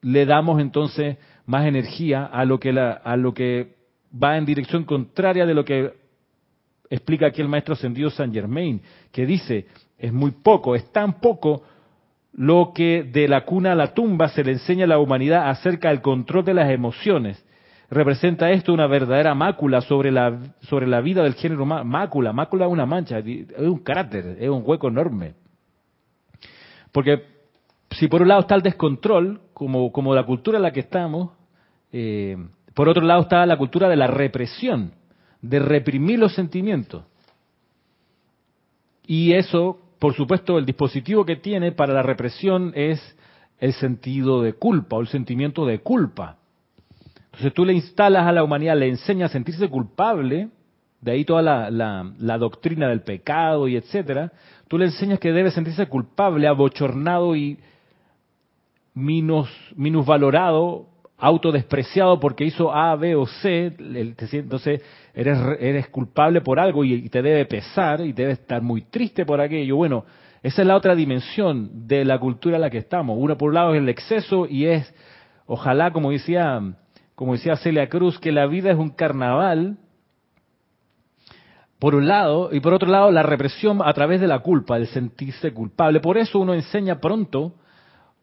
[0.00, 3.74] le damos entonces más energía a lo que, la, a lo que
[4.10, 5.92] va en dirección contraria de lo que
[6.88, 8.80] explica aquí el maestro ascendido San Germain,
[9.12, 9.66] que dice,
[9.98, 11.62] es muy poco, es tan poco
[12.32, 15.90] lo que de la cuna a la tumba se le enseña a la humanidad acerca
[15.90, 17.43] del control de las emociones
[17.94, 21.84] representa esto una verdadera mácula sobre la, sobre la vida del género humano.
[21.84, 25.34] Mácula, mácula es una mancha, es un cráter, es un hueco enorme.
[26.92, 27.24] Porque
[27.92, 31.32] si por un lado está el descontrol, como, como la cultura en la que estamos,
[31.92, 32.36] eh,
[32.74, 34.92] por otro lado está la cultura de la represión,
[35.40, 37.04] de reprimir los sentimientos.
[39.06, 43.16] Y eso, por supuesto, el dispositivo que tiene para la represión es
[43.58, 46.38] el sentido de culpa o el sentimiento de culpa.
[47.34, 50.50] Entonces tú le instalas a la humanidad, le enseñas a sentirse culpable,
[51.00, 54.30] de ahí toda la, doctrina del pecado y etcétera,
[54.68, 57.58] tú le enseñas que debe sentirse culpable, abochornado y
[58.94, 60.86] minusvalorado,
[61.18, 63.74] autodespreciado porque hizo A, B o C,
[64.32, 64.80] entonces
[65.12, 69.40] eres, eres culpable por algo y, te debe pesar y debe estar muy triste por
[69.40, 69.74] aquello.
[69.74, 70.04] Bueno,
[70.40, 73.18] esa es la otra dimensión de la cultura en la que estamos.
[73.18, 74.94] Uno por un lado es el exceso y es,
[75.46, 76.62] ojalá, como decía
[77.14, 79.78] como decía Celia Cruz, que la vida es un carnaval,
[81.78, 84.86] por un lado, y por otro lado, la represión a través de la culpa, el
[84.86, 86.00] sentirse culpable.
[86.00, 87.54] Por eso uno enseña pronto,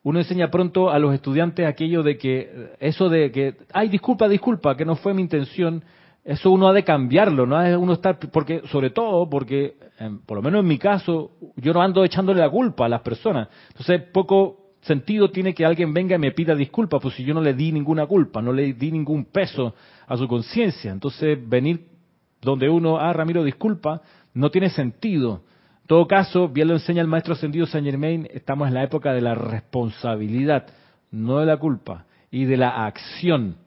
[0.04, 4.76] uno enseña pronto a los estudiantes aquello de que, eso de que, ay, disculpa, disculpa,
[4.76, 5.84] que no fue mi intención,
[6.24, 9.76] eso uno ha de cambiarlo, no ha uno estar, porque, sobre todo, porque,
[10.26, 13.48] por lo menos en mi caso, yo no ando echándole la culpa a las personas.
[13.70, 17.42] Entonces, poco sentido tiene que alguien venga y me pida disculpas, pues si yo no
[17.42, 19.76] le di ninguna culpa, no le di ningún peso
[20.08, 20.92] a su conciencia.
[20.92, 21.88] Entonces, venir
[22.42, 24.02] donde uno, ah, Ramiro, disculpa,
[24.34, 25.44] no tiene sentido.
[25.82, 29.14] En todo caso, bien lo enseña el maestro ascendido Saint Germain, estamos en la época
[29.14, 30.68] de la responsabilidad,
[31.12, 33.58] no de la culpa, y de la acción.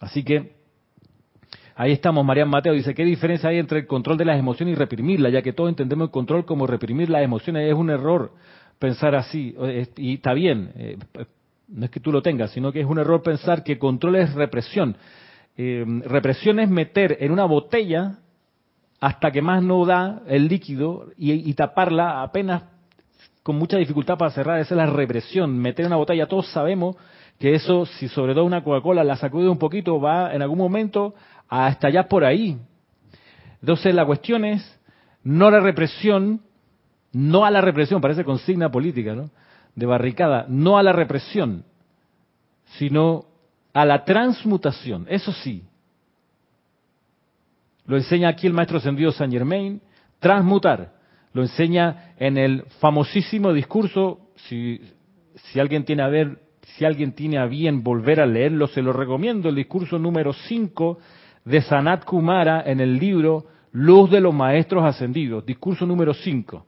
[0.00, 0.54] Así que
[1.74, 4.78] ahí estamos, Marian Mateo dice, ¿qué diferencia hay entre el control de las emociones y
[4.78, 5.32] reprimirlas?
[5.32, 8.32] Ya que todos entendemos el control como reprimir las emociones, es un error
[8.78, 9.54] pensar así,
[9.96, 10.98] y está bien, eh,
[11.68, 14.34] no es que tú lo tengas, sino que es un error pensar que control es
[14.34, 14.96] represión.
[15.56, 18.18] Eh, represión es meter en una botella
[19.00, 22.62] hasta que más no da el líquido y, taparla apenas
[23.42, 24.60] con mucha dificultad para cerrar.
[24.60, 26.26] Esa es la represión, meter en una botella.
[26.26, 26.96] Todos sabemos
[27.38, 31.14] que eso, si sobre todo una Coca-Cola la sacude un poquito, va en algún momento
[31.48, 32.58] a estallar por ahí.
[33.60, 34.80] Entonces la cuestión es
[35.22, 36.40] no la represión,
[37.12, 39.30] no a la represión, parece consigna política, ¿no?
[39.74, 41.64] De barricada, no a la represión,
[42.78, 43.26] sino
[43.72, 45.62] a la transmutación, eso sí.
[47.86, 49.80] Lo enseña aquí el maestro ascendido Saint Germain,
[50.18, 50.92] transmutar.
[51.32, 54.80] Lo enseña en el famosísimo discurso, si,
[55.34, 58.92] si alguien tiene a ver, si alguien tiene a bien volver a leerlo, se lo
[58.92, 60.98] recomiendo, el discurso número 5
[61.44, 66.66] de Sanat Kumara en el libro Luz de los Maestros Ascendidos, discurso número 5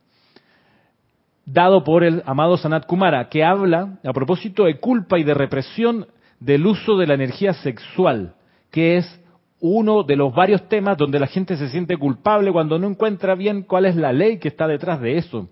[1.53, 6.07] dado por el amado Sanat Kumara, que habla a propósito de culpa y de represión
[6.41, 8.35] del uso de la energía sexual,
[8.71, 9.21] que es
[9.61, 13.63] uno de los varios temas donde la gente se siente culpable cuando no encuentra bien
[13.63, 15.49] cuál es la ley que está detrás de eso.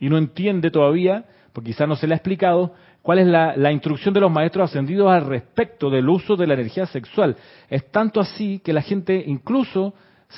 [0.00, 4.12] Y no entiende todavía, porque quizá no se le ha explicado, cuál es la, instrucción
[4.12, 7.36] de los maestros ascendidos al respecto del uso de la energía sexual.
[7.70, 9.94] Es tanto así que la gente incluso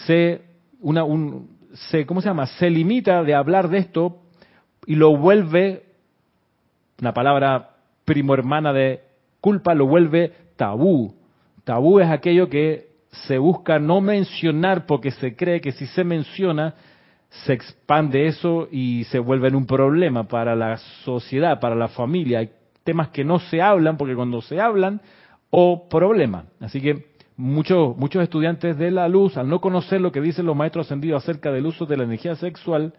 [0.06, 0.42] se,
[0.80, 2.46] una, un, se, ¿cómo se llama?
[2.46, 4.23] Se limita de hablar de esto
[4.86, 5.84] y lo vuelve,
[7.00, 7.70] una palabra
[8.04, 9.02] primo hermana de
[9.40, 11.14] culpa lo vuelve tabú.
[11.64, 12.88] Tabú es aquello que
[13.26, 16.74] se busca no mencionar porque se cree que si se menciona
[17.44, 22.38] se expande eso y se vuelve en un problema para la sociedad, para la familia.
[22.38, 22.50] Hay
[22.84, 25.00] temas que no se hablan porque cuando se hablan,
[25.50, 26.46] o problema.
[26.60, 30.56] Así que muchos, muchos estudiantes de la luz, al no conocer lo que dicen los
[30.56, 32.94] maestros ascendidos acerca del uso de la energía sexual,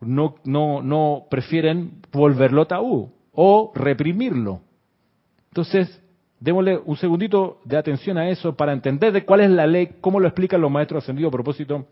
[0.00, 4.60] no, no, no prefieren volverlo tabú o reprimirlo.
[5.50, 6.02] Entonces,
[6.40, 10.20] démosle un segundito de atención a eso para entender de cuál es la ley, cómo
[10.20, 11.86] lo explican los maestros ascendidos a propósito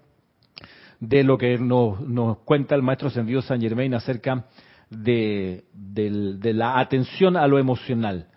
[1.01, 4.47] de lo que nos, cuenta el maestro ascendido San Germain acerca
[4.91, 8.29] de, la atención a lo emocional.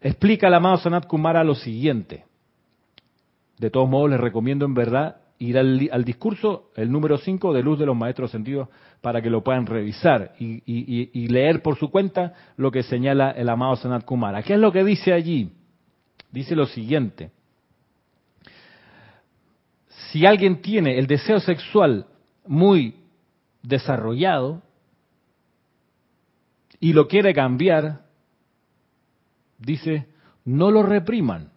[0.00, 2.24] Explica el amado Sanat Kumara lo siguiente.
[3.58, 7.78] De todos modos, les recomiendo en verdad ir al, discurso, el número 5 de Luz
[7.78, 8.68] de los Maestros Sentidos,
[9.00, 13.74] para que lo puedan revisar y, leer por su cuenta lo que señala el amado
[13.76, 14.42] Sanat Kumara.
[14.42, 15.50] ¿Qué es lo que dice allí?
[16.30, 17.30] Dice lo siguiente.
[20.12, 22.06] Si alguien tiene el deseo sexual
[22.46, 22.96] muy
[23.62, 24.62] desarrollado
[26.80, 28.02] y lo quiere cambiar,
[29.58, 30.06] dice,
[30.44, 31.50] no lo repriman.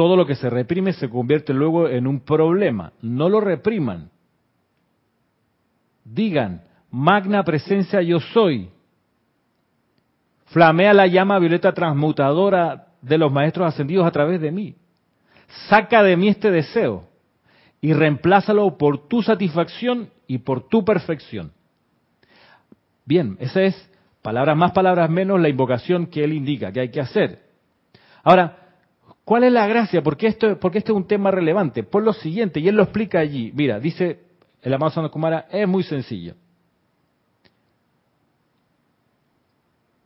[0.00, 2.94] Todo lo que se reprime se convierte luego en un problema.
[3.02, 4.08] No lo repriman.
[6.02, 8.70] Digan, magna presencia yo soy.
[10.46, 14.74] Flamea la llama violeta transmutadora de los maestros ascendidos a través de mí.
[15.68, 17.04] Saca de mí este deseo
[17.82, 21.52] y reemplázalo por tu satisfacción y por tu perfección.
[23.04, 23.90] Bien, esa es,
[24.22, 27.42] palabras más, palabras menos, la invocación que él indica que hay que hacer.
[28.22, 28.59] Ahora,
[29.24, 30.02] ¿Cuál es la gracia?
[30.02, 31.82] Porque esto, porque este es un tema relevante.
[31.82, 33.52] Por lo siguiente, y él lo explica allí.
[33.54, 34.20] Mira, dice
[34.62, 36.34] el amado Santa Kumara, es muy sencillo.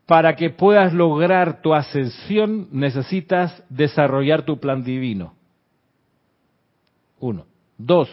[0.07, 5.35] Para que puedas lograr tu ascensión, necesitas desarrollar tu plan divino.
[7.19, 7.47] Uno.
[7.79, 8.11] Dos.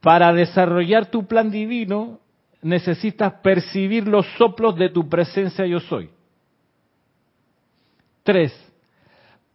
[0.00, 2.20] Para desarrollar tu plan divino,
[2.60, 6.10] necesitas percibir los soplos de tu presencia yo soy.
[8.22, 8.67] Tres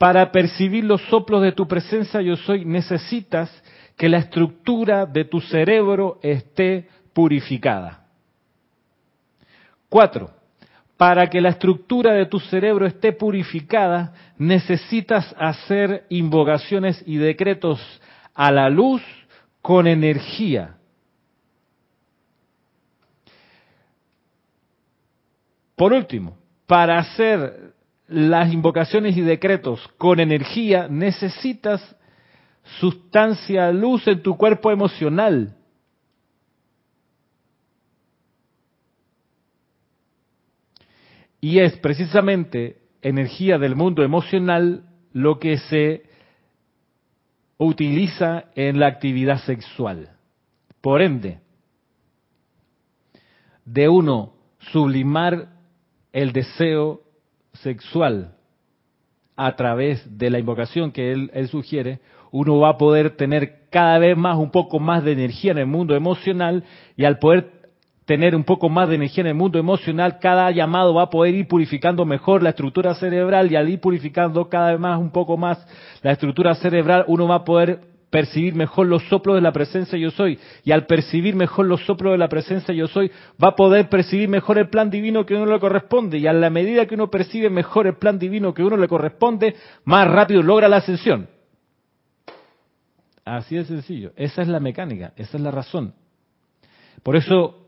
[0.04, 3.50] para percibir los soplos de tu presencia yo soy, necesitas
[3.96, 8.06] que la estructura de tu cerebro esté purificada.
[9.88, 10.30] Cuatro,
[10.98, 17.80] para que la estructura de tu cerebro esté purificada, necesitas hacer invocaciones y decretos
[18.34, 19.02] a la luz
[19.62, 20.76] con energía.
[25.78, 26.38] Por último,
[26.68, 27.72] para hacer
[28.14, 31.96] las invocaciones y decretos con energía, necesitas
[32.80, 35.56] sustancia luz en tu cuerpo emocional.
[41.42, 46.04] Y es precisamente energía del mundo emocional lo que se
[47.58, 50.16] utiliza en la actividad sexual.
[50.82, 51.40] Por ende,
[53.66, 54.34] de uno
[54.72, 55.50] sublimar
[56.12, 57.03] el deseo
[57.54, 58.36] sexual
[59.36, 62.00] a través de la invocación que él, sugiere,
[62.32, 65.66] uno va a poder tener cada vez más, un poco más de energía en el
[65.66, 66.64] mundo emocional
[66.96, 67.52] y al poder
[68.06, 71.36] tener un poco más de energía en el mundo emocional, cada llamado va a poder
[71.36, 75.38] ir purificando mejor la estructura cerebral y al ir purificando cada vez más, un poco
[75.38, 75.66] más
[76.02, 80.12] la estructura cerebral, uno va a poder percibir mejor los soplos de la presencia yo
[80.12, 80.38] soy.
[80.64, 83.10] Y al percibir mejor los soplos de la presencia yo soy,
[83.44, 86.20] va a poder percibir mejor el plan divino que uno le corresponde.
[86.20, 89.56] Y a la medida que uno percibe mejor el plan divino que uno le corresponde,
[89.84, 91.28] más rápido logra la ascensión.
[93.26, 94.12] Así de sencillo.
[94.16, 95.96] Esa es la mecánica, esa es la razón.
[97.02, 97.66] Por eso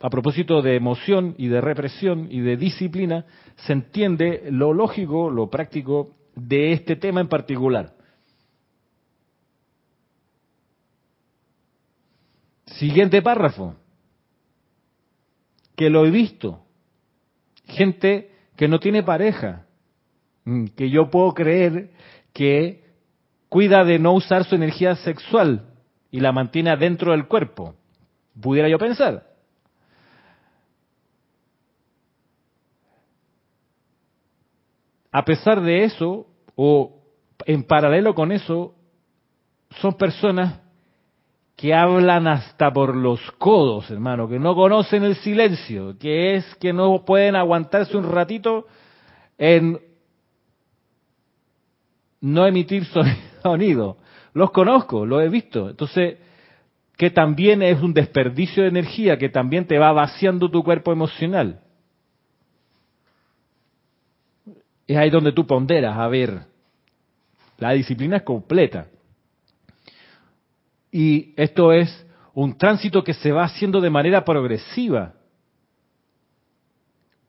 [0.00, 3.24] a propósito de emoción y de represión y de disciplina,
[3.56, 7.97] se entiende lo lógico, lo práctico de este tema en particular.
[12.78, 13.76] Siguiente párrafo,
[15.76, 16.64] que lo he visto.
[17.66, 19.66] Gente que no tiene pareja,
[20.44, 21.90] mm, que yo puedo creer
[22.32, 22.84] que
[23.48, 25.74] cuida de no usar su energía sexual
[26.10, 27.74] y la mantiene dentro del cuerpo.
[28.40, 29.28] Pudiera yo pensar.
[35.18, 37.02] a pesar de eso, o
[37.46, 38.74] en paralelo con eso,
[39.80, 40.60] son personas
[41.58, 46.72] que hablan hasta por los codos, hermano, que no conocen el silencio, que es que
[46.72, 48.68] no pueden aguantarse un ratito
[49.36, 49.80] en
[52.20, 52.84] no emitir
[53.42, 53.96] sonido.
[54.34, 55.70] Los conozco, lo he visto.
[55.70, 56.18] Entonces,
[56.96, 61.60] que también es un desperdicio de energía, que también te va vaciando tu cuerpo emocional.
[64.86, 66.42] es ahí donde tú ponderas, a ver,
[67.58, 68.86] la disciplina es completa.
[70.90, 75.14] Y esto es un tránsito que se va haciendo de manera progresiva.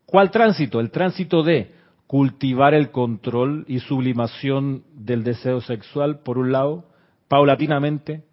[0.06, 0.80] ¿Cuál tránsito?
[0.80, 1.72] El tránsito de
[2.08, 6.90] cultivar el control y sublimación del deseo sexual, por un lado,
[7.28, 8.24] paulatinamente.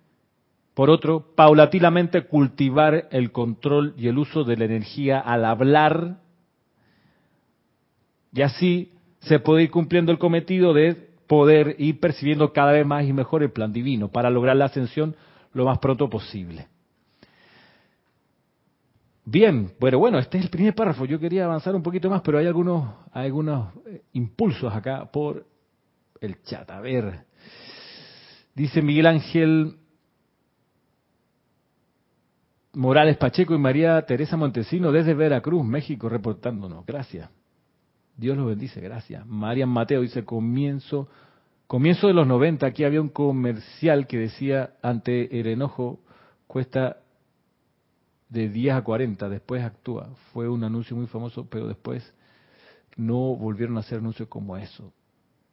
[0.75, 6.19] Por otro, paulatinamente cultivar el control y el uso de la energía al hablar.
[8.33, 13.05] Y así se puede ir cumpliendo el cometido de poder ir percibiendo cada vez más
[13.05, 15.17] y mejor el plan divino para lograr la ascensión
[15.53, 16.69] lo más pronto posible.
[19.25, 21.05] Bien, pero bueno, este es el primer párrafo.
[21.05, 25.45] Yo quería avanzar un poquito más, pero hay algunos, algunos eh, impulsos acá por
[26.21, 26.71] el chat.
[26.71, 27.25] A ver,
[28.55, 29.77] dice Miguel Ángel
[32.75, 36.87] Morales Pacheco y María Teresa Montesino desde Veracruz, México, reportándonos.
[36.87, 37.29] Gracias.
[38.17, 39.27] Dios los bendice, gracias.
[39.27, 41.09] Marian Mateo dice, comienzo,
[41.67, 46.01] comienzo de los 90, aquí había un comercial que decía, ante el enojo
[46.47, 46.99] cuesta
[48.29, 50.11] de 10 a 40, después actúa.
[50.33, 52.15] Fue un anuncio muy famoso, pero después
[52.97, 54.93] no volvieron a hacer anuncios como eso.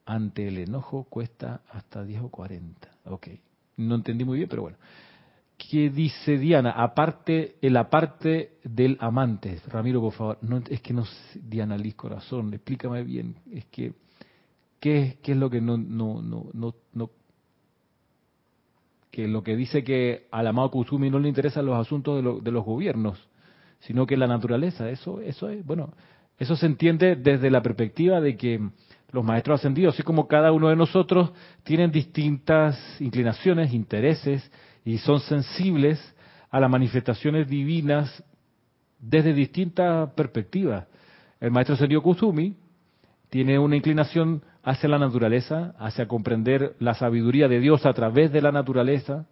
[0.06, 2.89] Ante el enojo cuesta hasta 10 o 40.
[3.06, 3.28] Ok,
[3.78, 4.78] no entendí muy bien, pero bueno.
[5.69, 6.71] ¿Qué dice Diana?
[6.71, 9.62] Aparte, el aparte del amante.
[9.67, 10.38] Ramiro, por favor.
[10.41, 11.04] No, es que no
[11.36, 13.36] Diana Liz Corazón, explícame bien.
[13.52, 13.93] Es que,
[14.80, 17.10] ¿qué, qué es lo que no, no, no, no, no
[19.12, 22.51] que lo que dice que al amado Kusumi no le interesan los asuntos de, de,
[22.51, 23.30] los gobiernos,
[23.82, 25.93] sino que la naturaleza, eso, eso es, bueno,
[26.39, 28.59] eso se entiende desde la perspectiva de que
[29.11, 34.51] los maestros ascendidos, así como cada uno de nosotros, tienen distintas inclinaciones, intereses,
[34.86, 36.00] y son sensibles
[36.50, 38.24] a las manifestaciones divinas
[39.00, 40.86] desde distintas perspectivas.
[41.40, 42.56] El maestro Sendio Kusumi
[43.30, 48.42] tiene una inclinación hacia la naturaleza, hacia comprender la sabiduría de Dios a través de
[48.42, 49.26] la naturaleza,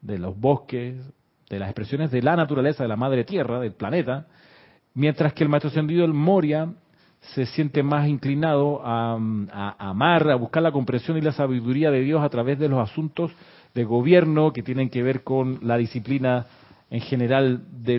[0.00, 0.96] de los bosques,
[1.50, 4.26] de las expresiones de la naturaleza, de la madre tierra, del planeta,
[4.94, 6.72] mientras que el maestro ascendido el Moria
[7.34, 9.18] se siente más inclinado a,
[9.52, 12.78] a, amar, a buscar la comprensión y la sabiduría de Dios a través de los
[12.78, 13.32] asuntos
[13.74, 16.46] de gobierno que tienen que ver con la disciplina
[16.90, 17.98] en general de,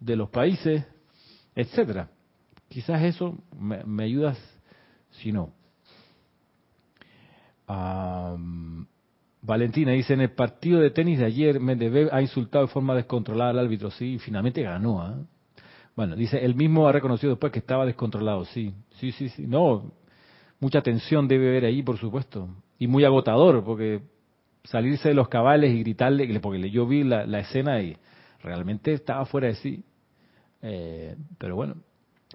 [0.00, 0.84] de los países,
[1.54, 2.08] etcétera,
[2.74, 4.36] Quizás eso me, ayudas
[5.12, 5.52] si no.
[9.42, 13.50] Valentina dice, en el partido de tenis de ayer, Medvedev ha insultado de forma descontrolada
[13.50, 15.00] al árbitro, sí, y finalmente ganó.
[15.00, 15.16] ¿ah?
[15.94, 19.46] Bueno, dice, él mismo ha reconocido después que estaba descontrolado, sí, sí, sí, sí.
[19.46, 19.92] No,
[20.58, 22.48] mucha tensión debe haber ahí, por supuesto.
[22.76, 24.02] Y muy agotador, porque
[24.64, 27.96] salirse de los cabales y gritarle, porque yo vi la, escena y
[28.42, 29.84] realmente estaba fuera de sí.
[30.62, 31.76] Eh, pero bueno,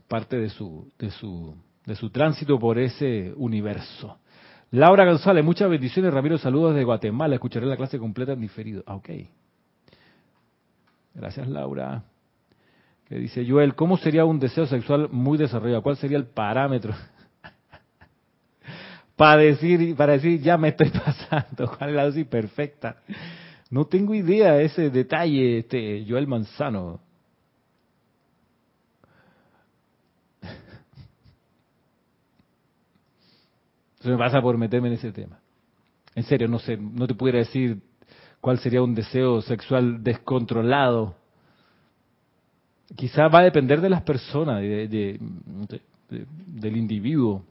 [0.07, 1.55] parte de su, de su,
[1.85, 4.19] de su tránsito por ese universo.
[4.71, 6.13] Laura González, muchas bendiciones.
[6.13, 7.35] Ramiro, saludos desde Guatemala.
[7.35, 8.83] Escucharé la clase completa en diferido.
[8.85, 9.09] Ah, ok.
[11.15, 12.03] Gracias, Laura
[13.09, 15.81] que dice Joel, ¿cómo sería un deseo sexual muy desarrollado?
[15.81, 16.93] ¿Cuál sería el parámetro?
[19.19, 23.01] Para decir, para decir, ya me estoy pasando, ¿cuál es la dosis perfecta?
[23.69, 27.01] No tengo idea de ese detalle, este Joel Manzano.
[33.99, 35.37] Se me pasa por meterme en ese tema.
[36.15, 37.81] En serio, no sé, no te pudiera decir
[38.39, 41.19] cuál sería un deseo sexual descontrolado
[42.95, 45.19] Quizás va a depender de las personas, de,
[46.09, 47.43] del individuo.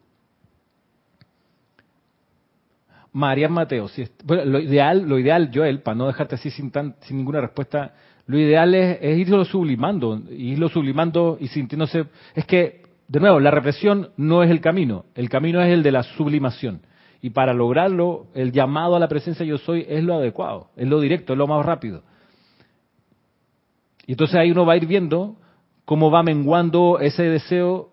[3.12, 6.96] María Mateo, si bueno, lo ideal, lo ideal, Joel, para no dejarte así sin, tan,
[7.00, 7.94] sin ninguna respuesta,
[8.26, 12.06] lo ideal es, es, irlo sublimando, irlo sublimando y sintiéndose.
[12.34, 15.92] Es que, de nuevo, la represión no es el camino, el camino es el de
[15.92, 16.82] la sublimación.
[17.20, 21.00] Y para lograrlo, el llamado a la presencia yo soy es lo adecuado, es lo
[21.00, 22.02] directo, es lo más rápido.
[24.06, 25.36] Y entonces ahí uno va a ir viendo
[25.84, 27.92] cómo va menguando ese deseo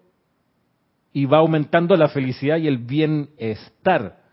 [1.12, 4.25] y va aumentando la felicidad y el bienestar.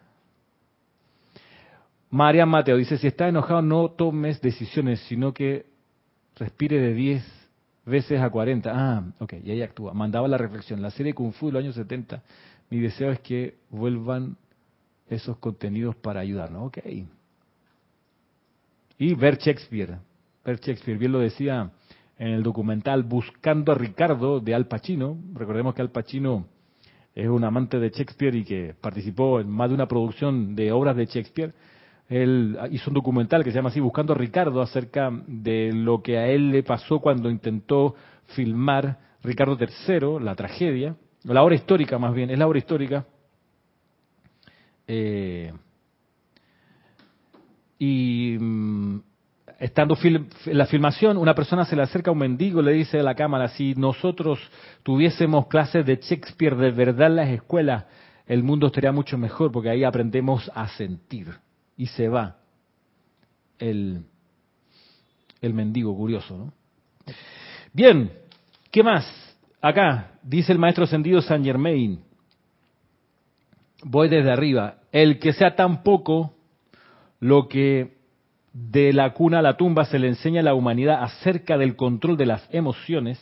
[2.13, 5.65] María Mateo dice, si estás enojado no tomes decisiones, sino que
[6.37, 7.25] respire de 10
[7.87, 8.71] veces a 40.
[8.71, 9.95] Ah, ok, y ahí actúa.
[9.95, 10.83] Mandaba la reflexión.
[10.83, 12.23] La serie Kung Fu de los años 70.
[12.69, 14.37] Mi deseo es que vuelvan
[15.09, 16.67] esos contenidos para ayudarnos.
[16.67, 16.81] Ok.
[18.99, 19.97] Y ver Shakespeare.
[20.43, 21.71] Per Shakespeare, bien lo decía
[22.19, 25.17] en el documental Buscando a Ricardo de Al Pacino.
[25.33, 26.45] Recordemos que Al Pacino
[27.15, 30.95] es un amante de Shakespeare y que participó en más de una producción de obras
[30.95, 31.55] de Shakespeare.
[32.13, 36.19] Él hizo un documental que se llama así Buscando a Ricardo acerca de lo que
[36.19, 37.95] a él le pasó cuando intentó
[38.35, 40.95] filmar Ricardo III, la tragedia,
[41.25, 43.07] la obra histórica más bien, es la obra histórica.
[44.87, 45.55] Eh,
[47.79, 49.01] y mm,
[49.59, 53.01] estando en la filmación, una persona se le acerca a un mendigo y le dice
[53.01, 54.39] a la cámara, si nosotros
[54.83, 57.87] tuviésemos clases de Shakespeare de verdad en las escuelas,
[58.27, 61.29] el mundo estaría mucho mejor porque ahí aprendemos a sentir.
[61.77, 62.37] Y se va
[63.59, 64.05] el,
[65.41, 66.37] el mendigo curioso.
[66.37, 66.53] ¿no?
[67.73, 68.13] Bien,
[68.71, 69.07] ¿qué más?
[69.61, 72.01] Acá dice el maestro ascendido San Germain,
[73.85, 76.35] voy desde arriba, el que sea tan poco
[77.21, 77.97] lo que
[78.53, 82.17] de la cuna a la tumba se le enseña a la humanidad acerca del control
[82.17, 83.19] de las emociones,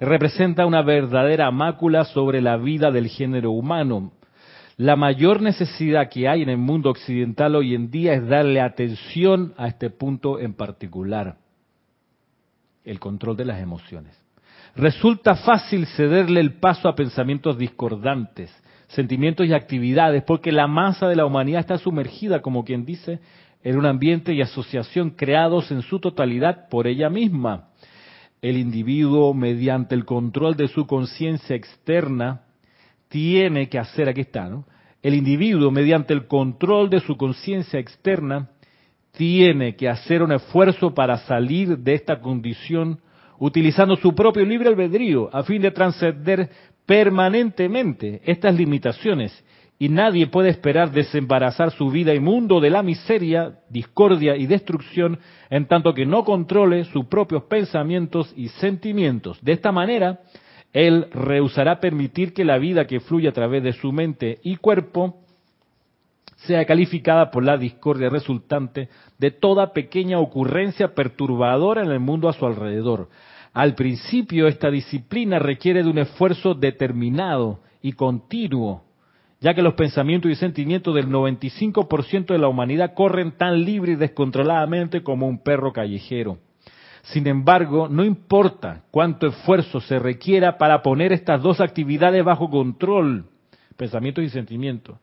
[0.00, 4.12] representa una verdadera mácula sobre la vida del género humano.
[4.78, 9.52] La mayor necesidad que hay en el mundo occidental hoy en día es darle atención
[9.56, 11.36] a este punto en particular,
[12.84, 14.16] el control de las emociones.
[14.76, 18.56] Resulta fácil cederle el paso a pensamientos discordantes,
[18.86, 23.18] sentimientos y actividades, porque la masa de la humanidad está sumergida, como quien dice,
[23.64, 27.70] en un ambiente y asociación creados en su totalidad por ella misma.
[28.40, 32.42] El individuo, mediante el control de su conciencia externa,
[33.08, 34.64] tiene que hacer, aquí está, ¿no?
[35.02, 38.50] El individuo, mediante el control de su conciencia externa,
[39.12, 43.00] tiene que hacer un esfuerzo para salir de esta condición
[43.38, 46.50] utilizando su propio libre albedrío a fin de trascender
[46.86, 49.44] permanentemente estas limitaciones
[49.78, 55.20] y nadie puede esperar desembarazar su vida y mundo de la miseria, discordia y destrucción
[55.50, 59.38] en tanto que no controle sus propios pensamientos y sentimientos.
[59.40, 60.20] De esta manera,
[60.72, 65.16] él rehusará permitir que la vida que fluye a través de su mente y cuerpo
[66.36, 68.88] sea calificada por la discordia resultante
[69.18, 73.08] de toda pequeña ocurrencia perturbadora en el mundo a su alrededor.
[73.52, 78.84] Al principio, esta disciplina requiere de un esfuerzo determinado y continuo
[79.40, 83.96] ya que los pensamientos y sentimientos del 95% de la humanidad corren tan libre y
[83.96, 86.38] descontroladamente como un perro callejero.
[87.02, 93.26] Sin embargo, no importa cuánto esfuerzo se requiera para poner estas dos actividades bajo control,
[93.76, 94.98] pensamientos y sentimientos,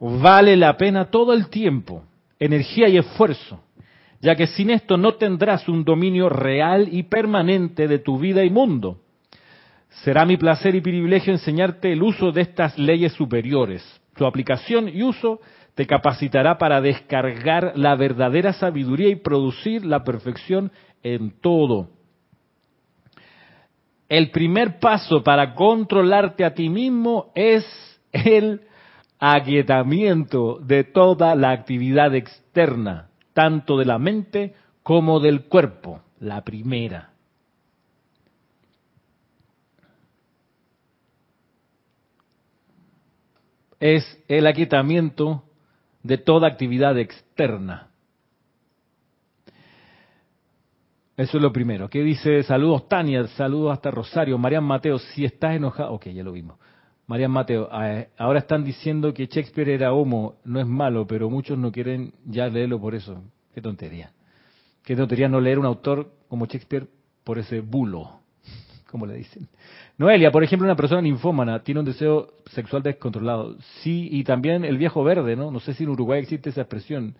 [0.00, 2.04] vale la pena todo el tiempo,
[2.38, 3.60] energía y esfuerzo,
[4.20, 8.50] ya que sin esto no tendrás un dominio real y permanente de tu vida y
[8.50, 9.00] mundo.
[10.02, 13.82] Será mi placer y privilegio enseñarte el uso de estas leyes superiores.
[14.16, 15.40] Su aplicación y uso
[15.74, 20.72] te capacitará para descargar la verdadera sabiduría y producir la perfección
[21.02, 21.90] en todo.
[24.08, 27.64] El primer paso para controlarte a ti mismo es
[28.12, 28.62] el
[29.18, 37.10] aquietamiento de toda la actividad externa, tanto de la mente como del cuerpo, la primera.
[43.80, 45.44] Es el aquietamiento
[46.02, 47.90] de toda actividad externa.
[51.16, 51.88] Eso es lo primero.
[51.88, 52.42] ¿Qué dice?
[52.42, 54.36] Saludos Tania, saludos hasta Rosario.
[54.36, 55.92] Marian Mateo, si estás enojado.
[55.92, 56.58] Ok, ya lo vimos.
[57.06, 57.70] Marian Mateo,
[58.18, 60.34] ahora están diciendo que Shakespeare era homo.
[60.44, 63.22] No es malo, pero muchos no quieren ya leerlo por eso.
[63.54, 64.12] Qué tontería.
[64.84, 66.86] Qué tontería no leer un autor como Shakespeare
[67.24, 68.20] por ese bulo,
[68.90, 69.48] como le dicen.
[69.96, 73.56] Noelia, por ejemplo, una persona ninfómana tiene un deseo sexual descontrolado.
[73.80, 75.50] Sí, y también el viejo verde, ¿no?
[75.50, 77.16] No sé si en Uruguay existe esa expresión.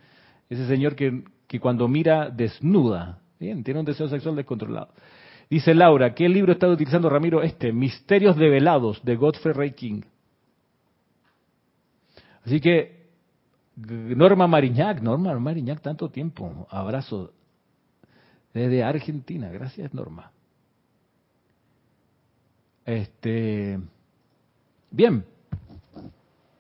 [0.51, 4.89] Ese señor que, que cuando mira desnuda, Bien, tiene un deseo sexual descontrolado.
[5.49, 7.43] Dice Laura, ¿qué libro está utilizando Ramiro?
[7.43, 10.03] Este, Misterios Develados, de Godfrey Ray King.
[12.45, 13.07] Así que,
[13.77, 16.67] Norma Mariñac, Norma Mariñac, tanto tiempo.
[16.71, 17.33] Abrazo
[18.55, 19.51] desde Argentina.
[19.51, 20.33] Gracias, Norma.
[22.85, 23.79] Este,
[24.91, 25.25] bien.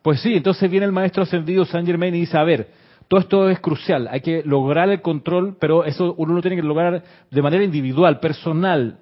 [0.03, 2.71] Pues sí, entonces viene el maestro ascendido San Germain y dice, a ver,
[3.09, 6.63] todo esto es crucial, hay que lograr el control, pero eso uno lo tiene que
[6.63, 8.99] lograr de manera individual, personal.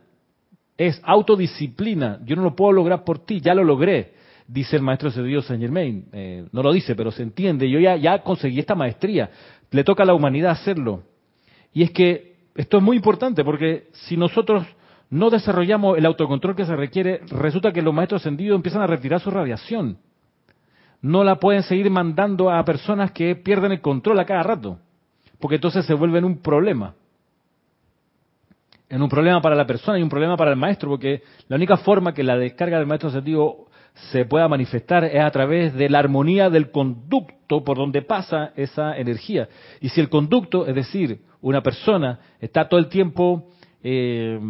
[0.76, 2.20] Es autodisciplina.
[2.24, 4.12] Yo no lo puedo lograr por ti, ya lo logré,
[4.46, 6.06] dice el maestro Dios Saint Germain.
[6.12, 7.70] Eh, no lo dice, pero se entiende.
[7.70, 9.30] Yo ya, ya conseguí esta maestría.
[9.70, 11.04] Le toca a la humanidad hacerlo.
[11.72, 14.66] Y es que esto es muy importante porque si nosotros
[15.08, 19.20] no desarrollamos el autocontrol que se requiere, resulta que los maestros ascendidos empiezan a retirar
[19.20, 19.98] su radiación
[21.04, 24.78] no la pueden seguir mandando a personas que pierden el control a cada rato,
[25.38, 26.94] porque entonces se vuelve en un problema.
[28.88, 31.76] En un problema para la persona y un problema para el maestro, porque la única
[31.76, 33.66] forma que la descarga del maestro ascendido
[34.12, 38.96] se pueda manifestar es a través de la armonía del conducto por donde pasa esa
[38.96, 39.46] energía.
[39.82, 43.50] Y si el conducto, es decir, una persona, está todo el tiempo,
[43.82, 44.40] eh,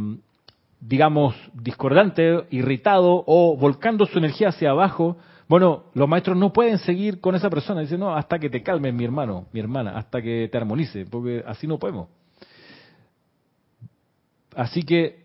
[0.79, 5.17] digamos, discordante, irritado o volcando su energía hacia abajo,
[5.49, 7.83] bueno, los maestros no pueden seguir con esa persona.
[7.83, 11.43] Dicen, no, hasta que te calmes, mi hermano, mi hermana, hasta que te armonice, porque
[11.47, 12.09] así no podemos.
[14.55, 15.25] Así que,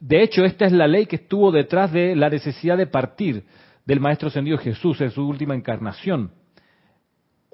[0.00, 3.44] de hecho, esta es la ley que estuvo detrás de la necesidad de partir
[3.86, 6.32] del Maestro Ascendido Jesús en su última encarnación.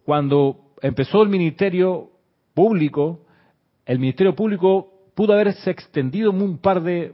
[0.04, 2.10] Cuando empezó el ministerio
[2.54, 3.26] público,
[3.86, 7.12] el ministerio público pudo haberse extendido un par de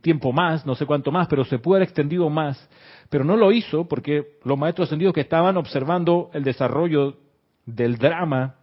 [0.00, 2.68] tiempo más, no sé cuánto más, pero se pudo haber extendido más
[3.08, 7.18] pero no lo hizo porque los maestros ascendidos que estaban observando el desarrollo
[7.64, 8.56] del drama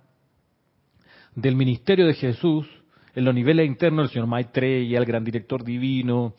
[1.33, 2.67] del ministerio de Jesús
[3.15, 6.33] en los niveles internos, el señor Maitreya, el gran director divino,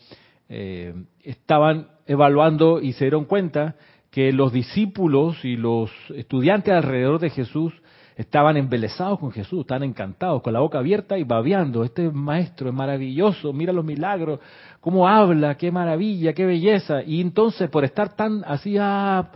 [0.50, 0.92] eh,
[1.22, 3.76] estaban evaluando y se dieron cuenta
[4.10, 7.72] que los discípulos y los estudiantes alrededor de Jesús
[8.16, 11.84] estaban embelesados con Jesús, estaban encantados, con la boca abierta y babeando.
[11.84, 14.40] Este maestro es maravilloso, mira los milagros,
[14.80, 17.02] cómo habla, qué maravilla, qué belleza.
[17.02, 19.30] Y entonces, por estar tan así ah,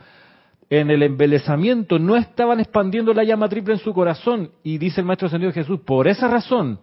[0.70, 4.50] en el embelezamiento, no estaban expandiendo la llama triple en su corazón.
[4.62, 6.78] Y dice el maestro ascendido Jesús, por esa razón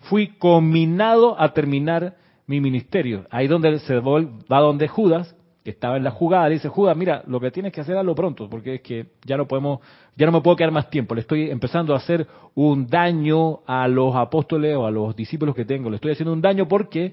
[0.00, 2.16] fui combinado a terminar
[2.46, 3.26] mi ministerio.
[3.30, 7.38] Ahí donde se va donde Judas, que estaba en la jugada, dice, Judas, mira, lo
[7.40, 9.80] que tienes que hacer lo pronto, porque es que ya no podemos,
[10.16, 13.86] ya no me puedo quedar más tiempo, le estoy empezando a hacer un daño a
[13.88, 17.12] los apóstoles o a los discípulos que tengo, le estoy haciendo un daño porque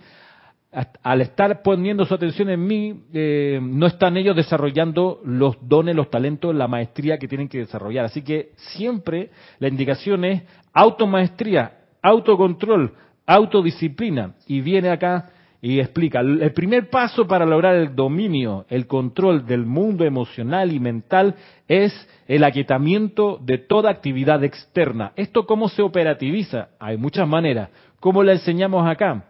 [1.02, 6.10] al estar poniendo su atención en mí, eh, no están ellos desarrollando los dones, los
[6.10, 8.06] talentos, la maestría que tienen que desarrollar.
[8.06, 10.44] Así que siempre la indicación es
[10.74, 12.94] automaestría, autocontrol,
[13.26, 14.36] autodisciplina.
[14.46, 15.32] Y viene acá
[15.68, 20.80] y explica, el primer paso para lograr el dominio, el control del mundo emocional y
[20.80, 21.36] mental
[21.68, 21.94] es
[22.26, 25.12] el aquietamiento de toda actividad externa.
[25.18, 26.70] ¿Esto cómo se operativiza?
[26.80, 27.70] Hay muchas maneras.
[28.00, 29.26] ¿Cómo la enseñamos acá?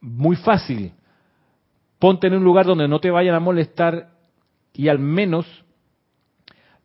[0.00, 0.92] Muy fácil.
[1.98, 4.08] Ponte en un lugar donde no te vayan a molestar
[4.72, 5.44] y al menos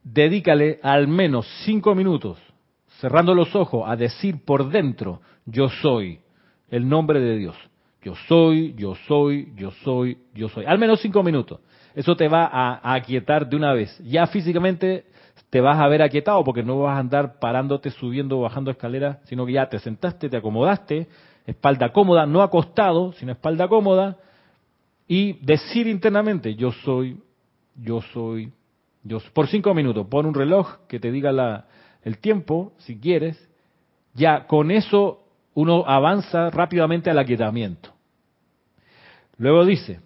[0.04, 2.38] dedícale al menos cinco minutos,
[3.00, 6.20] cerrando los ojos, a decir por dentro, yo soy
[6.70, 7.56] el nombre de Dios
[8.06, 10.64] yo soy, yo soy, yo soy, yo soy.
[10.66, 11.60] Al menos cinco minutos.
[11.96, 13.98] Eso te va a, aquietar de una vez.
[14.06, 15.06] Ya físicamente
[15.50, 19.44] te vas a ver aquietado porque no vas a andar parándote, subiendo bajando escaleras, sino
[19.44, 21.08] que ya te sentaste, te acomodaste,
[21.48, 24.18] espalda cómoda, no acostado, sino espalda cómoda,
[25.08, 27.20] y decir internamente, yo soy,
[27.76, 28.54] yo soy,
[29.02, 29.32] yo soy.
[29.32, 31.66] Por cinco minutos, pon un reloj que te diga la,
[32.04, 33.50] el tiempo, si quieres.
[34.14, 35.24] Ya con eso
[35.56, 37.95] uno avanza rápidamente al aquietamiento.
[39.38, 40.00] Luego dice,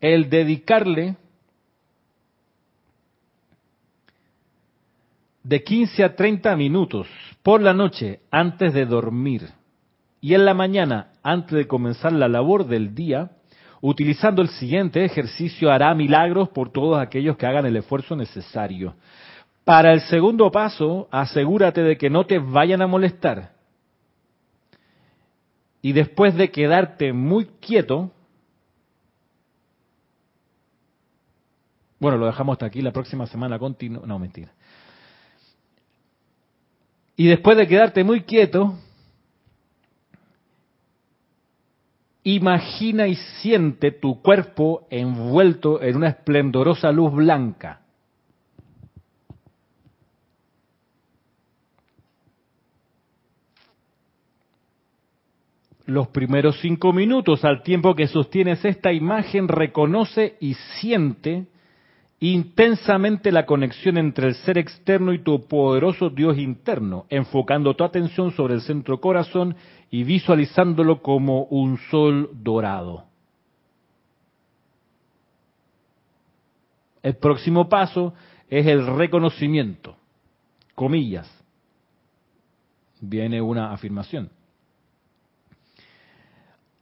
[0.00, 1.16] el dedicarle
[5.42, 7.06] de 15 a 30 minutos
[7.42, 9.48] por la noche antes de dormir
[10.20, 13.30] y en la mañana antes de comenzar la labor del día,
[13.80, 18.94] utilizando el siguiente ejercicio hará milagros por todos aquellos que hagan el esfuerzo necesario.
[19.64, 23.52] Para el segundo paso, asegúrate de que no te vayan a molestar.
[25.82, 28.10] Y después de quedarte muy quieto,
[31.98, 34.52] bueno, lo dejamos hasta aquí, la próxima semana continúa, no mentira.
[37.16, 38.78] Y después de quedarte muy quieto,
[42.24, 47.79] imagina y siente tu cuerpo envuelto en una esplendorosa luz blanca.
[55.90, 61.48] Los primeros cinco minutos, al tiempo que sostienes esta imagen, reconoce y siente
[62.20, 68.30] intensamente la conexión entre el ser externo y tu poderoso Dios interno, enfocando tu atención
[68.30, 69.56] sobre el centro corazón
[69.90, 73.06] y visualizándolo como un sol dorado.
[77.02, 78.14] El próximo paso
[78.48, 79.96] es el reconocimiento,
[80.76, 81.28] comillas.
[83.00, 84.30] Viene una afirmación.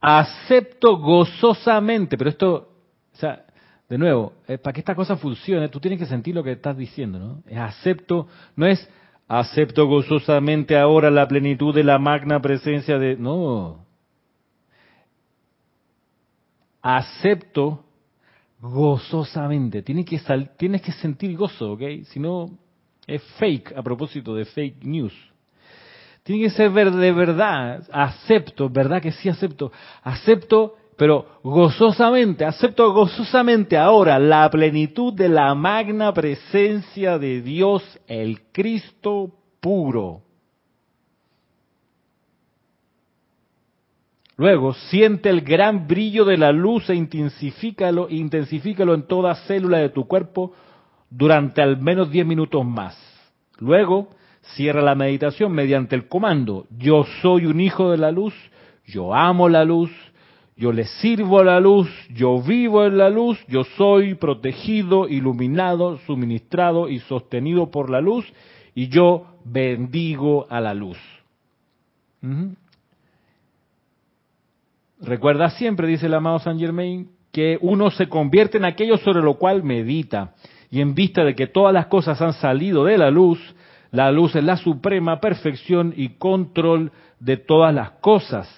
[0.01, 2.69] Acepto gozosamente, pero esto,
[3.13, 3.45] o sea,
[3.89, 6.77] de nuevo, eh, para que esta cosa funcione, tú tienes que sentir lo que estás
[6.77, 7.43] diciendo, ¿no?
[7.47, 8.87] Es acepto, no es
[9.27, 13.17] acepto gozosamente ahora la plenitud de la magna presencia de...
[13.17, 13.85] No.
[16.81, 17.83] Acepto
[18.61, 19.81] gozosamente.
[19.81, 20.19] Tienes que,
[20.57, 21.81] tienes que sentir gozo, ¿ok?
[22.05, 22.49] Si no,
[23.05, 25.13] es fake a propósito de fake news.
[26.29, 27.83] Tiene que ser de verdad.
[27.91, 29.71] Acepto, ¿verdad que sí acepto?
[30.03, 38.41] Acepto pero gozosamente, acepto gozosamente ahora la plenitud de la magna presencia de Dios, el
[38.51, 40.21] Cristo puro.
[44.37, 49.89] Luego, siente el gran brillo de la luz e intensifícalo, intensifícalo en toda célula de
[49.89, 50.53] tu cuerpo
[51.09, 52.95] durante al menos 10 minutos más.
[53.57, 54.18] Luego,
[54.55, 58.33] cierra la meditación mediante el comando, yo soy un hijo de la luz,
[58.85, 59.91] yo amo la luz,
[60.55, 65.97] yo le sirvo a la luz, yo vivo en la luz, yo soy protegido, iluminado,
[65.99, 68.25] suministrado y sostenido por la luz,
[68.75, 70.97] y yo bendigo a la luz.
[75.01, 79.35] Recuerda siempre, dice el amado Saint Germain, que uno se convierte en aquello sobre lo
[79.35, 80.33] cual medita.
[80.71, 83.39] Y en vista de que todas las cosas han salido de la luz,
[83.91, 88.55] la luz es la suprema perfección y control de todas las cosas.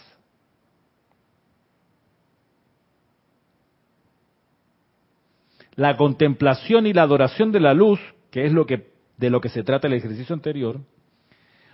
[5.76, 9.50] la contemplación y la adoración de la luz, que es lo que de lo que
[9.50, 10.80] se trata el ejercicio anterior,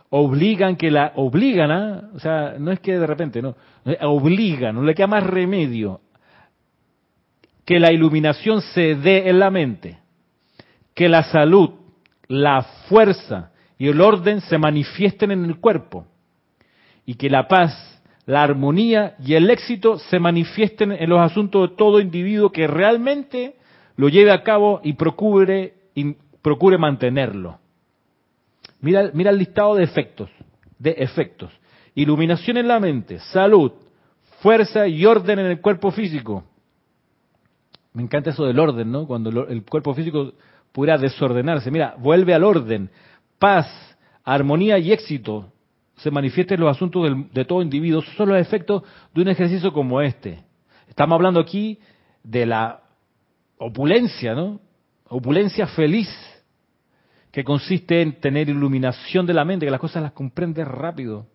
[0.10, 3.56] obligan que la obligan a, o sea, no es que de repente, no,
[4.02, 6.02] obligan, no le queda más remedio
[7.66, 10.00] que la iluminación se dé en la mente,
[10.94, 11.72] que la salud,
[12.28, 16.06] la fuerza y el orden se manifiesten en el cuerpo
[17.06, 21.76] y que la paz, la armonía y el éxito se manifiesten en los asuntos de
[21.76, 23.56] todo individuo que realmente
[23.96, 27.60] lo lleve a cabo y procure, y procure mantenerlo.
[28.82, 30.30] Mira, mira el listado de efectos,
[30.78, 31.52] de efectos.
[31.96, 33.72] Iluminación en la mente, salud,
[34.42, 36.44] fuerza y orden en el cuerpo físico.
[37.94, 39.08] Me encanta eso del orden, ¿no?
[39.08, 40.34] Cuando el cuerpo físico
[40.78, 41.72] pudiera desordenarse.
[41.72, 42.92] Mira, vuelve al orden.
[43.40, 43.68] Paz,
[44.24, 45.52] armonía y éxito
[45.96, 48.04] se manifiesten en los asuntos de todo individuo.
[48.16, 50.44] Son los efectos de un ejercicio como este.
[50.88, 51.80] Estamos hablando aquí
[52.22, 52.82] de la
[53.58, 54.60] opulencia, ¿no?
[55.10, 56.10] Opulencia feliz,
[57.32, 61.26] que consiste en tener iluminación de la mente, que las cosas las comprendes rápido,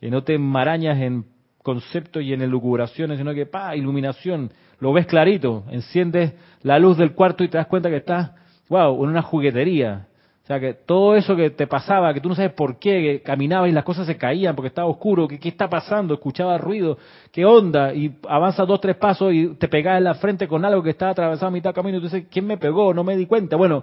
[0.00, 1.26] que no te enmarañas en
[1.62, 6.32] conceptos y en elucubraciones, sino que, pa, iluminación, lo ves clarito, enciendes
[6.62, 8.30] la luz del cuarto y te das cuenta que estás,
[8.68, 10.06] wow, en una juguetería,
[10.42, 13.22] o sea, que todo eso que te pasaba, que tú no sabes por qué, que
[13.22, 16.98] caminabas y las cosas se caían porque estaba oscuro, que qué está pasando, escuchaba ruido,
[17.32, 20.82] qué onda, y avanzas dos, tres pasos y te pegas en la frente con algo
[20.82, 22.94] que estaba atravesado a mitad camino y tú dices, ¿quién me pegó?
[22.94, 23.56] No me di cuenta.
[23.56, 23.82] Bueno,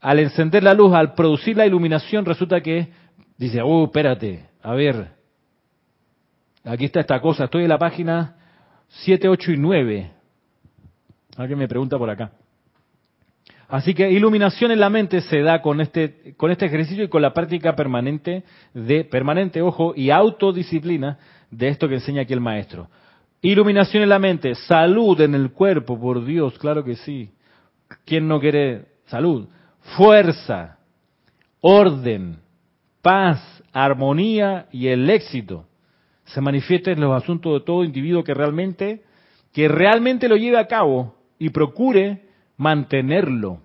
[0.00, 2.88] al encender la luz, al producir la iluminación, resulta que
[3.38, 5.14] dice, uh, espérate, a ver,
[6.64, 8.36] Aquí está esta cosa, estoy en la página
[8.88, 10.10] 7, 8 y 9.
[11.36, 12.32] Alguien me pregunta por acá.
[13.68, 17.22] Así que iluminación en la mente se da con este, con este ejercicio y con
[17.22, 18.44] la práctica permanente
[18.74, 21.18] de, permanente, ojo, y autodisciplina
[21.50, 22.88] de esto que enseña aquí el maestro.
[23.40, 27.30] Iluminación en la mente, salud en el cuerpo, por Dios, claro que sí.
[28.04, 29.48] ¿Quién no quiere salud?
[29.96, 30.78] Fuerza,
[31.60, 32.38] orden,
[33.02, 35.66] paz, armonía y el éxito
[36.24, 39.02] se manifiesta en los asuntos de todo individuo que realmente,
[39.52, 42.23] que realmente lo lleve a cabo y procure
[42.56, 43.58] mantenerlo.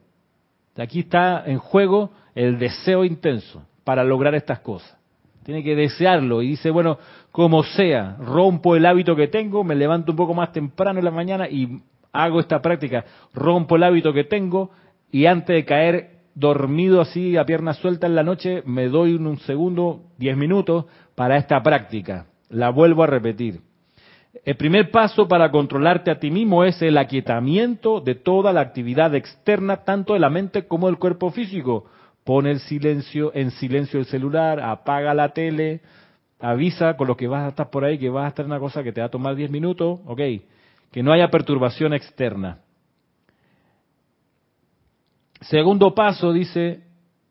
[0.78, 4.98] Aquí está en juego el deseo intenso para lograr estas cosas.
[5.44, 7.00] Tiene que desearlo y dice, bueno,
[7.32, 11.12] como sea, rompo el hábito que tengo, me levanto un poco más temprano en la
[11.12, 11.82] mañana y
[12.12, 14.72] hago esta práctica, rompo el hábito que tengo
[15.12, 19.40] y antes de caer dormido así a pierna suelta en la noche, me doy un
[19.40, 20.86] segundo, diez minutos
[21.16, 22.28] para esta práctica.
[22.50, 23.62] La vuelvo a repetir.
[24.46, 29.16] El primer paso para controlarte a ti mismo es el aquietamiento de toda la actividad
[29.16, 31.86] externa, tanto de la mente como del cuerpo físico.
[32.24, 35.82] Pone el silencio, en silencio el celular, apaga la tele,
[36.40, 38.84] avisa con lo que vas a estar por ahí que vas a estar una cosa
[38.84, 40.22] que te va a tomar 10 minutos, ok,
[40.92, 42.60] que no haya perturbación externa.
[45.42, 46.82] Segundo paso, dice,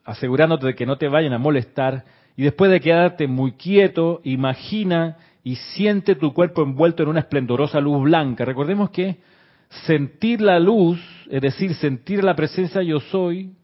[0.05, 2.05] asegurándote de que no te vayan a molestar,
[2.37, 5.17] y después de quedarte muy quieto, imagina
[5.49, 8.45] y siente tu cuerpo envuelto en una esplendorosa luz blanca.
[8.45, 9.17] Recordemos que
[9.87, 13.55] sentir la luz, es decir, sentir la presencia yo soy,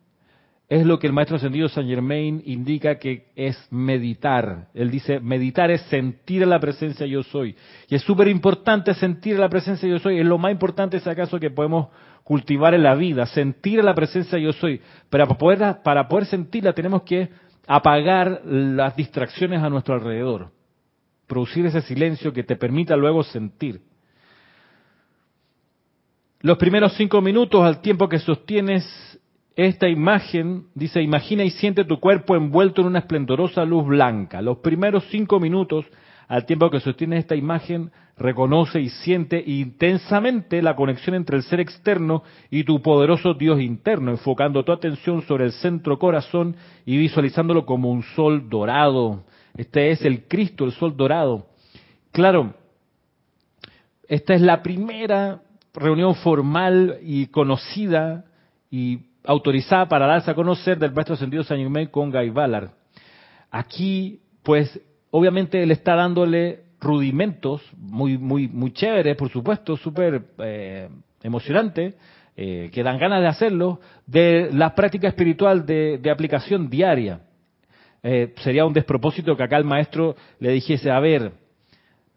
[0.66, 4.68] es lo que el maestro ascendido Saint Germain indica que es meditar.
[4.72, 7.54] Él dice, meditar es sentir la presencia yo soy.
[7.90, 10.20] Y es súper importante sentir la presencia yo soy.
[10.20, 11.88] Es lo más importante, si acaso, que podemos
[12.22, 13.26] cultivar en la vida.
[13.26, 14.80] Sentir la presencia yo soy.
[15.10, 17.28] Pero para poder, para poder sentirla tenemos que
[17.66, 20.48] apagar las distracciones a nuestro alrededor
[21.26, 23.80] producir ese silencio que te permita luego sentir.
[26.40, 28.84] Los primeros cinco minutos al tiempo que sostienes
[29.56, 34.42] esta imagen, dice, imagina y siente tu cuerpo envuelto en una esplendorosa luz blanca.
[34.42, 35.86] Los primeros cinco minutos
[36.28, 41.60] al tiempo que sostienes esta imagen, reconoce y siente intensamente la conexión entre el ser
[41.60, 46.56] externo y tu poderoso Dios interno, enfocando tu atención sobre el centro corazón
[46.86, 49.24] y visualizándolo como un sol dorado
[49.56, 51.46] este es el Cristo, el sol dorado.
[52.10, 52.54] Claro,
[54.08, 55.42] esta es la primera
[55.72, 58.24] reunión formal y conocida
[58.70, 62.70] y autorizada para darse a conocer del maestro sentido San Germain con Guy Ballard.
[63.50, 64.80] Aquí, pues,
[65.10, 70.88] obviamente él está dándole rudimentos muy, muy, muy chéveres, por supuesto, súper eh,
[71.22, 71.94] emocionantes,
[72.36, 77.20] eh, que dan ganas de hacerlo, de la práctica espiritual de aplicación diaria.
[78.06, 81.32] Eh, sería un despropósito que acá el maestro le dijese, a ver,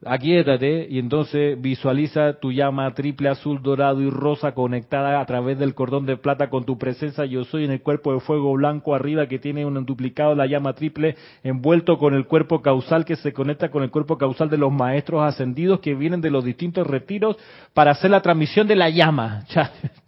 [0.06, 5.74] aquíétate y entonces visualiza tu llama triple, azul, dorado y rosa conectada a través del
[5.74, 9.28] cordón de plata con tu presencia yo soy en el cuerpo de fuego blanco arriba
[9.28, 13.72] que tiene un duplicado la llama triple envuelto con el cuerpo causal que se conecta
[13.72, 17.38] con el cuerpo causal de los maestros ascendidos que vienen de los distintos retiros
[17.74, 19.46] para hacer la transmisión de la llama.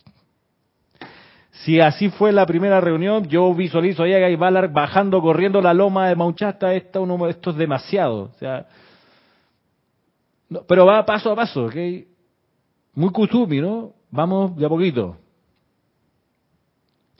[1.64, 6.08] Si así fue la primera reunión, yo visualizo a Guy Ballard bajando, corriendo la loma
[6.08, 8.24] de Mauchasta, esto, uno, esto es demasiado.
[8.24, 8.66] O sea,
[10.68, 11.76] pero va paso a paso, ¿ok?
[12.94, 13.94] Muy kusumi, ¿no?
[14.10, 15.18] Vamos de a poquito.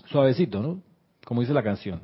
[0.06, 0.82] Suavecito, ¿no?
[1.26, 2.02] Como dice la canción.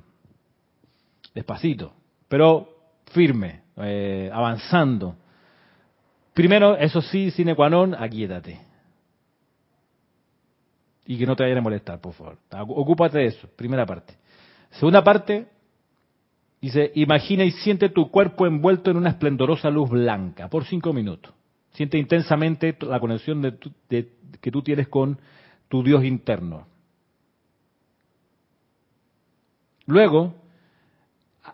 [1.33, 1.93] Despacito,
[2.27, 2.67] pero
[3.11, 5.15] firme, eh, avanzando.
[6.33, 8.74] Primero, eso sí, sine qua non, aquíétate
[11.05, 12.37] y que no te vayan a molestar, por favor.
[12.51, 14.15] Ocúpate de eso, primera parte.
[14.71, 15.47] Segunda parte,
[16.59, 21.33] dice, imagina y siente tu cuerpo envuelto en una esplendorosa luz blanca por cinco minutos.
[21.73, 24.09] Siente intensamente la conexión de,
[24.41, 25.19] que tú tienes con
[25.67, 26.67] tu Dios interno.
[29.85, 30.33] Luego,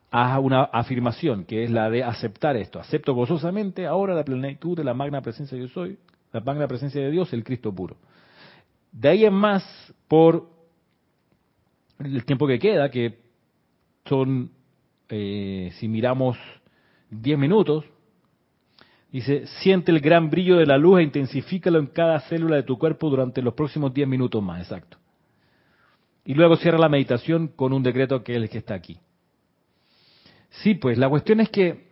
[0.09, 2.79] haz una afirmación, que es la de aceptar esto.
[2.79, 5.97] Acepto gozosamente ahora la plenitud de la magna presencia de yo soy,
[6.31, 7.97] la magna presencia de Dios, el Cristo puro.
[8.91, 9.63] De ahí en más,
[10.07, 10.49] por
[11.99, 13.19] el tiempo que queda, que
[14.05, 14.51] son,
[15.09, 16.37] eh, si miramos
[17.09, 17.85] 10 minutos,
[19.11, 22.77] dice, siente el gran brillo de la luz e intensifícalo en cada célula de tu
[22.77, 24.97] cuerpo durante los próximos 10 minutos más, exacto.
[26.25, 28.99] Y luego cierra la meditación con un decreto que es el que está aquí.
[30.49, 31.87] Sí, pues la cuestión es que,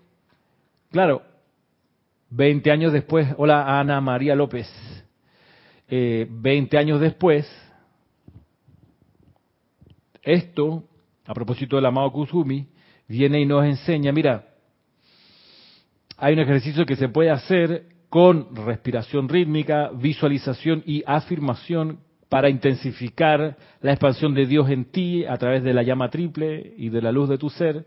[0.92, 1.24] claro,
[2.30, 4.68] 20 años después, hola Ana María López,
[5.90, 7.48] eh, 20 años después,
[10.22, 10.84] esto,
[11.26, 12.68] a propósito del amado Kusumi,
[13.08, 14.46] viene y nos enseña, mira,
[16.18, 23.58] Hay un ejercicio que se puede hacer con respiración rítmica, visualización y afirmación para intensificar
[23.82, 27.12] la expansión de Dios en ti a través de la llama triple y de la
[27.12, 27.86] luz de tu ser.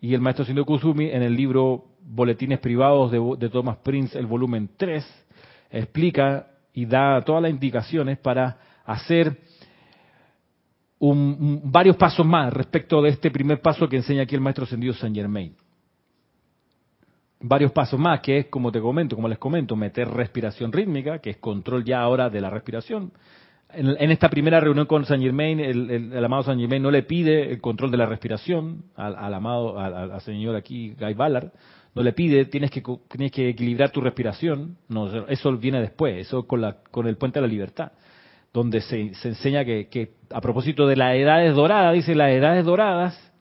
[0.00, 4.70] Y el maestro Sindo Kusumi en el libro Boletines Privados de, Thomas Prince, el volumen
[4.76, 5.26] 3,
[5.70, 9.38] explica y da todas las indicaciones para hacer
[11.00, 15.14] varios pasos más respecto de este primer paso que enseña aquí el maestro ascendido Saint
[15.14, 15.54] Germain.
[17.40, 21.30] Varios pasos más, que es, como te comento, como les comento, meter respiración rítmica, que
[21.30, 23.12] es control ya ahora de la respiración.
[23.70, 27.60] En, esta primera reunión con Saint Germain, el, amado Saint Germain no le pide el
[27.60, 31.50] control de la respiración al, amado, al, señor aquí, Guy Ballard,
[31.94, 36.46] no le pide, tienes que, tienes que equilibrar tu respiración, no, eso viene después, eso
[36.46, 37.92] con, la, con el puente de la libertad
[38.54, 43.32] donde se, enseña que, a propósito de las edades doradas, dice las edades doradas,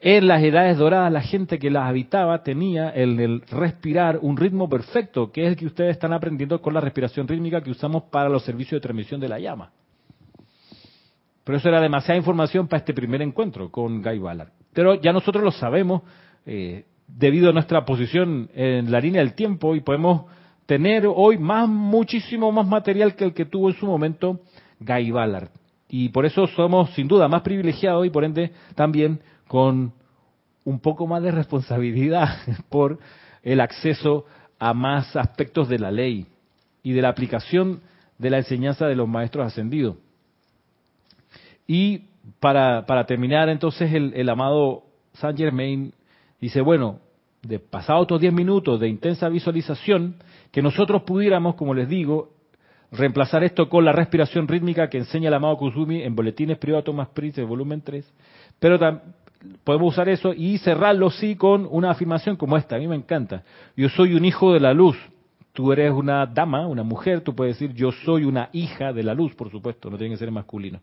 [0.00, 5.30] en las edades doradas la gente que las habitaba tenía el, respirar un ritmo perfecto,
[5.30, 8.42] que es el que ustedes están aprendiendo con la respiración rítmica que usamos para los
[8.42, 9.70] servicios de transmisión de la llama.
[11.44, 14.52] Pero eso era demasiada información para este primer encuentro con Guy Ballard.
[14.72, 16.02] Pero ya nosotros lo sabemos
[16.46, 20.26] eh, debido a nuestra posición en la línea del tiempo y podemos
[20.66, 24.40] tener hoy más, muchísimo más material que el que tuvo en su momento
[24.78, 25.48] Guy Ballard.
[25.88, 29.92] Y por eso somos sin duda más privilegiados y por ende también con
[30.64, 32.28] un poco más de responsabilidad
[32.68, 32.98] por
[33.42, 34.26] el acceso
[34.58, 36.26] a más aspectos de la ley
[36.82, 37.80] y de la aplicación
[38.18, 39.96] de la enseñanza de los maestros ascendidos.
[41.66, 42.02] Y
[42.40, 44.82] para, para terminar entonces el, el amado
[45.14, 45.92] Saint Germain
[46.40, 47.00] dice, bueno,
[47.42, 50.16] de pasados estos 10 minutos de intensa visualización,
[50.50, 52.30] que nosotros pudiéramos, como les digo,
[52.90, 57.08] reemplazar esto con la respiración rítmica que enseña el amado Kusumi en Boletines Privados Thomas
[57.08, 58.12] Prince, volumen 3,
[58.58, 58.78] pero
[59.62, 63.44] podemos usar eso y cerrarlo sí con una afirmación como esta, a mí me encanta.
[63.76, 64.96] Yo soy un hijo de la luz,
[65.52, 69.14] tú eres una dama, una mujer, tú puedes decir yo soy una hija de la
[69.14, 70.80] luz, por supuesto, no tiene que ser masculino,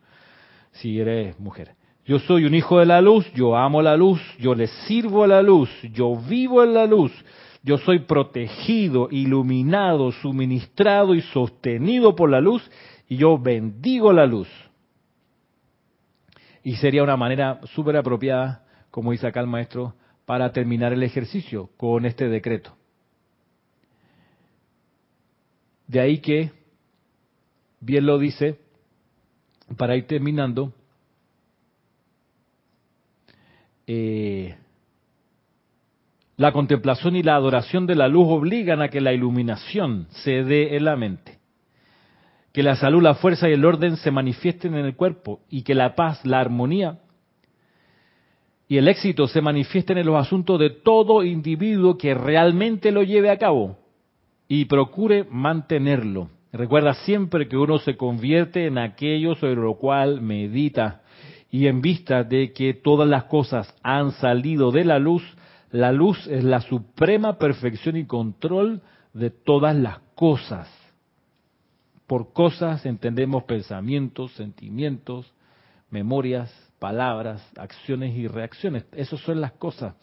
[0.72, 1.76] si eres mujer.
[2.06, 5.28] Yo soy un hijo de la luz, yo amo la luz, yo le sirvo a
[5.28, 7.12] la luz, yo vivo en la luz,
[7.64, 12.62] yo soy protegido, iluminado, suministrado y sostenido por la luz
[13.10, 14.47] y yo bendigo la luz.
[16.64, 19.95] Y sería una manera súper apropiada, como dice acá el maestro,
[20.28, 22.76] para terminar el ejercicio con este decreto.
[25.88, 26.51] De ahí que,
[27.80, 28.60] bien lo dice,
[29.76, 30.72] para ir terminando,
[33.88, 34.55] eh,
[36.38, 40.75] la contemplación y la adoración de la luz obligan a que la iluminación se dé
[40.75, 41.39] en la mente,
[42.51, 45.75] que la salud, la fuerza y el orden se manifiesten en el cuerpo y que
[45.75, 46.99] la paz, la armonía
[48.67, 53.29] y el éxito se manifiesten en los asuntos de todo individuo que realmente lo lleve
[53.29, 53.77] a cabo
[54.47, 56.29] y procure mantenerlo.
[56.51, 61.01] Recuerda siempre que uno se convierte en aquello sobre lo cual medita
[61.56, 65.24] y en vista de que todas las cosas han salido de la luz,
[65.72, 68.82] la luz es la suprema perfección y control
[69.14, 70.68] de todas las cosas.
[72.08, 75.34] Por cosas entendemos pensamientos, sentimientos,
[75.91, 78.84] memorias, palabras, acciones y reacciones.
[78.91, 79.95] Esas son las cosas.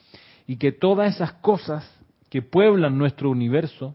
[0.46, 1.86] Y que todas esas cosas
[2.30, 3.94] que pueblan nuestro universo,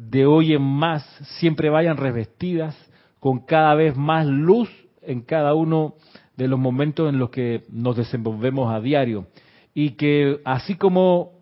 [0.00, 1.04] de hoy en más,
[1.38, 2.76] siempre vayan revestidas
[3.20, 4.68] con cada vez más luz
[5.02, 5.94] en cada uno
[6.36, 9.26] de los momentos en los que nos desenvolvemos a diario.
[9.74, 11.32] Y que así como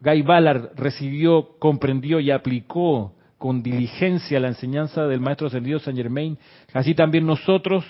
[0.00, 6.38] Guy Ballard recibió, comprendió y aplicó con diligencia la enseñanza del maestro ascendido Saint Germain,
[6.72, 7.84] así también nosotros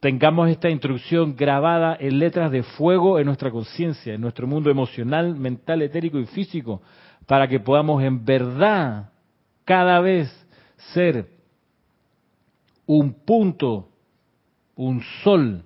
[0.00, 5.36] tengamos esta instrucción grabada en letras de fuego en nuestra conciencia, en nuestro mundo emocional,
[5.36, 6.82] mental, etérico y físico,
[7.26, 9.10] para que podamos en verdad
[9.64, 10.28] cada vez
[10.94, 11.28] ser
[12.86, 13.88] un punto,
[14.80, 15.62] un sol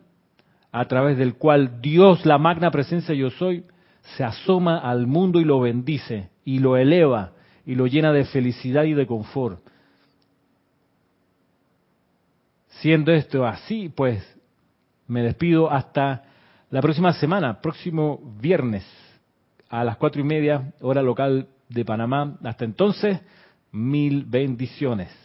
[0.73, 3.65] a través del cual Dios, la magna presencia yo soy,
[4.17, 7.31] se asoma al mundo y lo bendice, y lo eleva,
[7.65, 9.61] y lo llena de felicidad y de confort.
[12.81, 14.21] Siendo esto así, pues
[15.07, 16.25] me despido hasta
[16.71, 18.85] la próxima semana, próximo viernes,
[19.69, 22.37] a las cuatro y media, hora local de Panamá.
[22.43, 23.21] Hasta entonces,
[23.71, 25.24] mil bendiciones.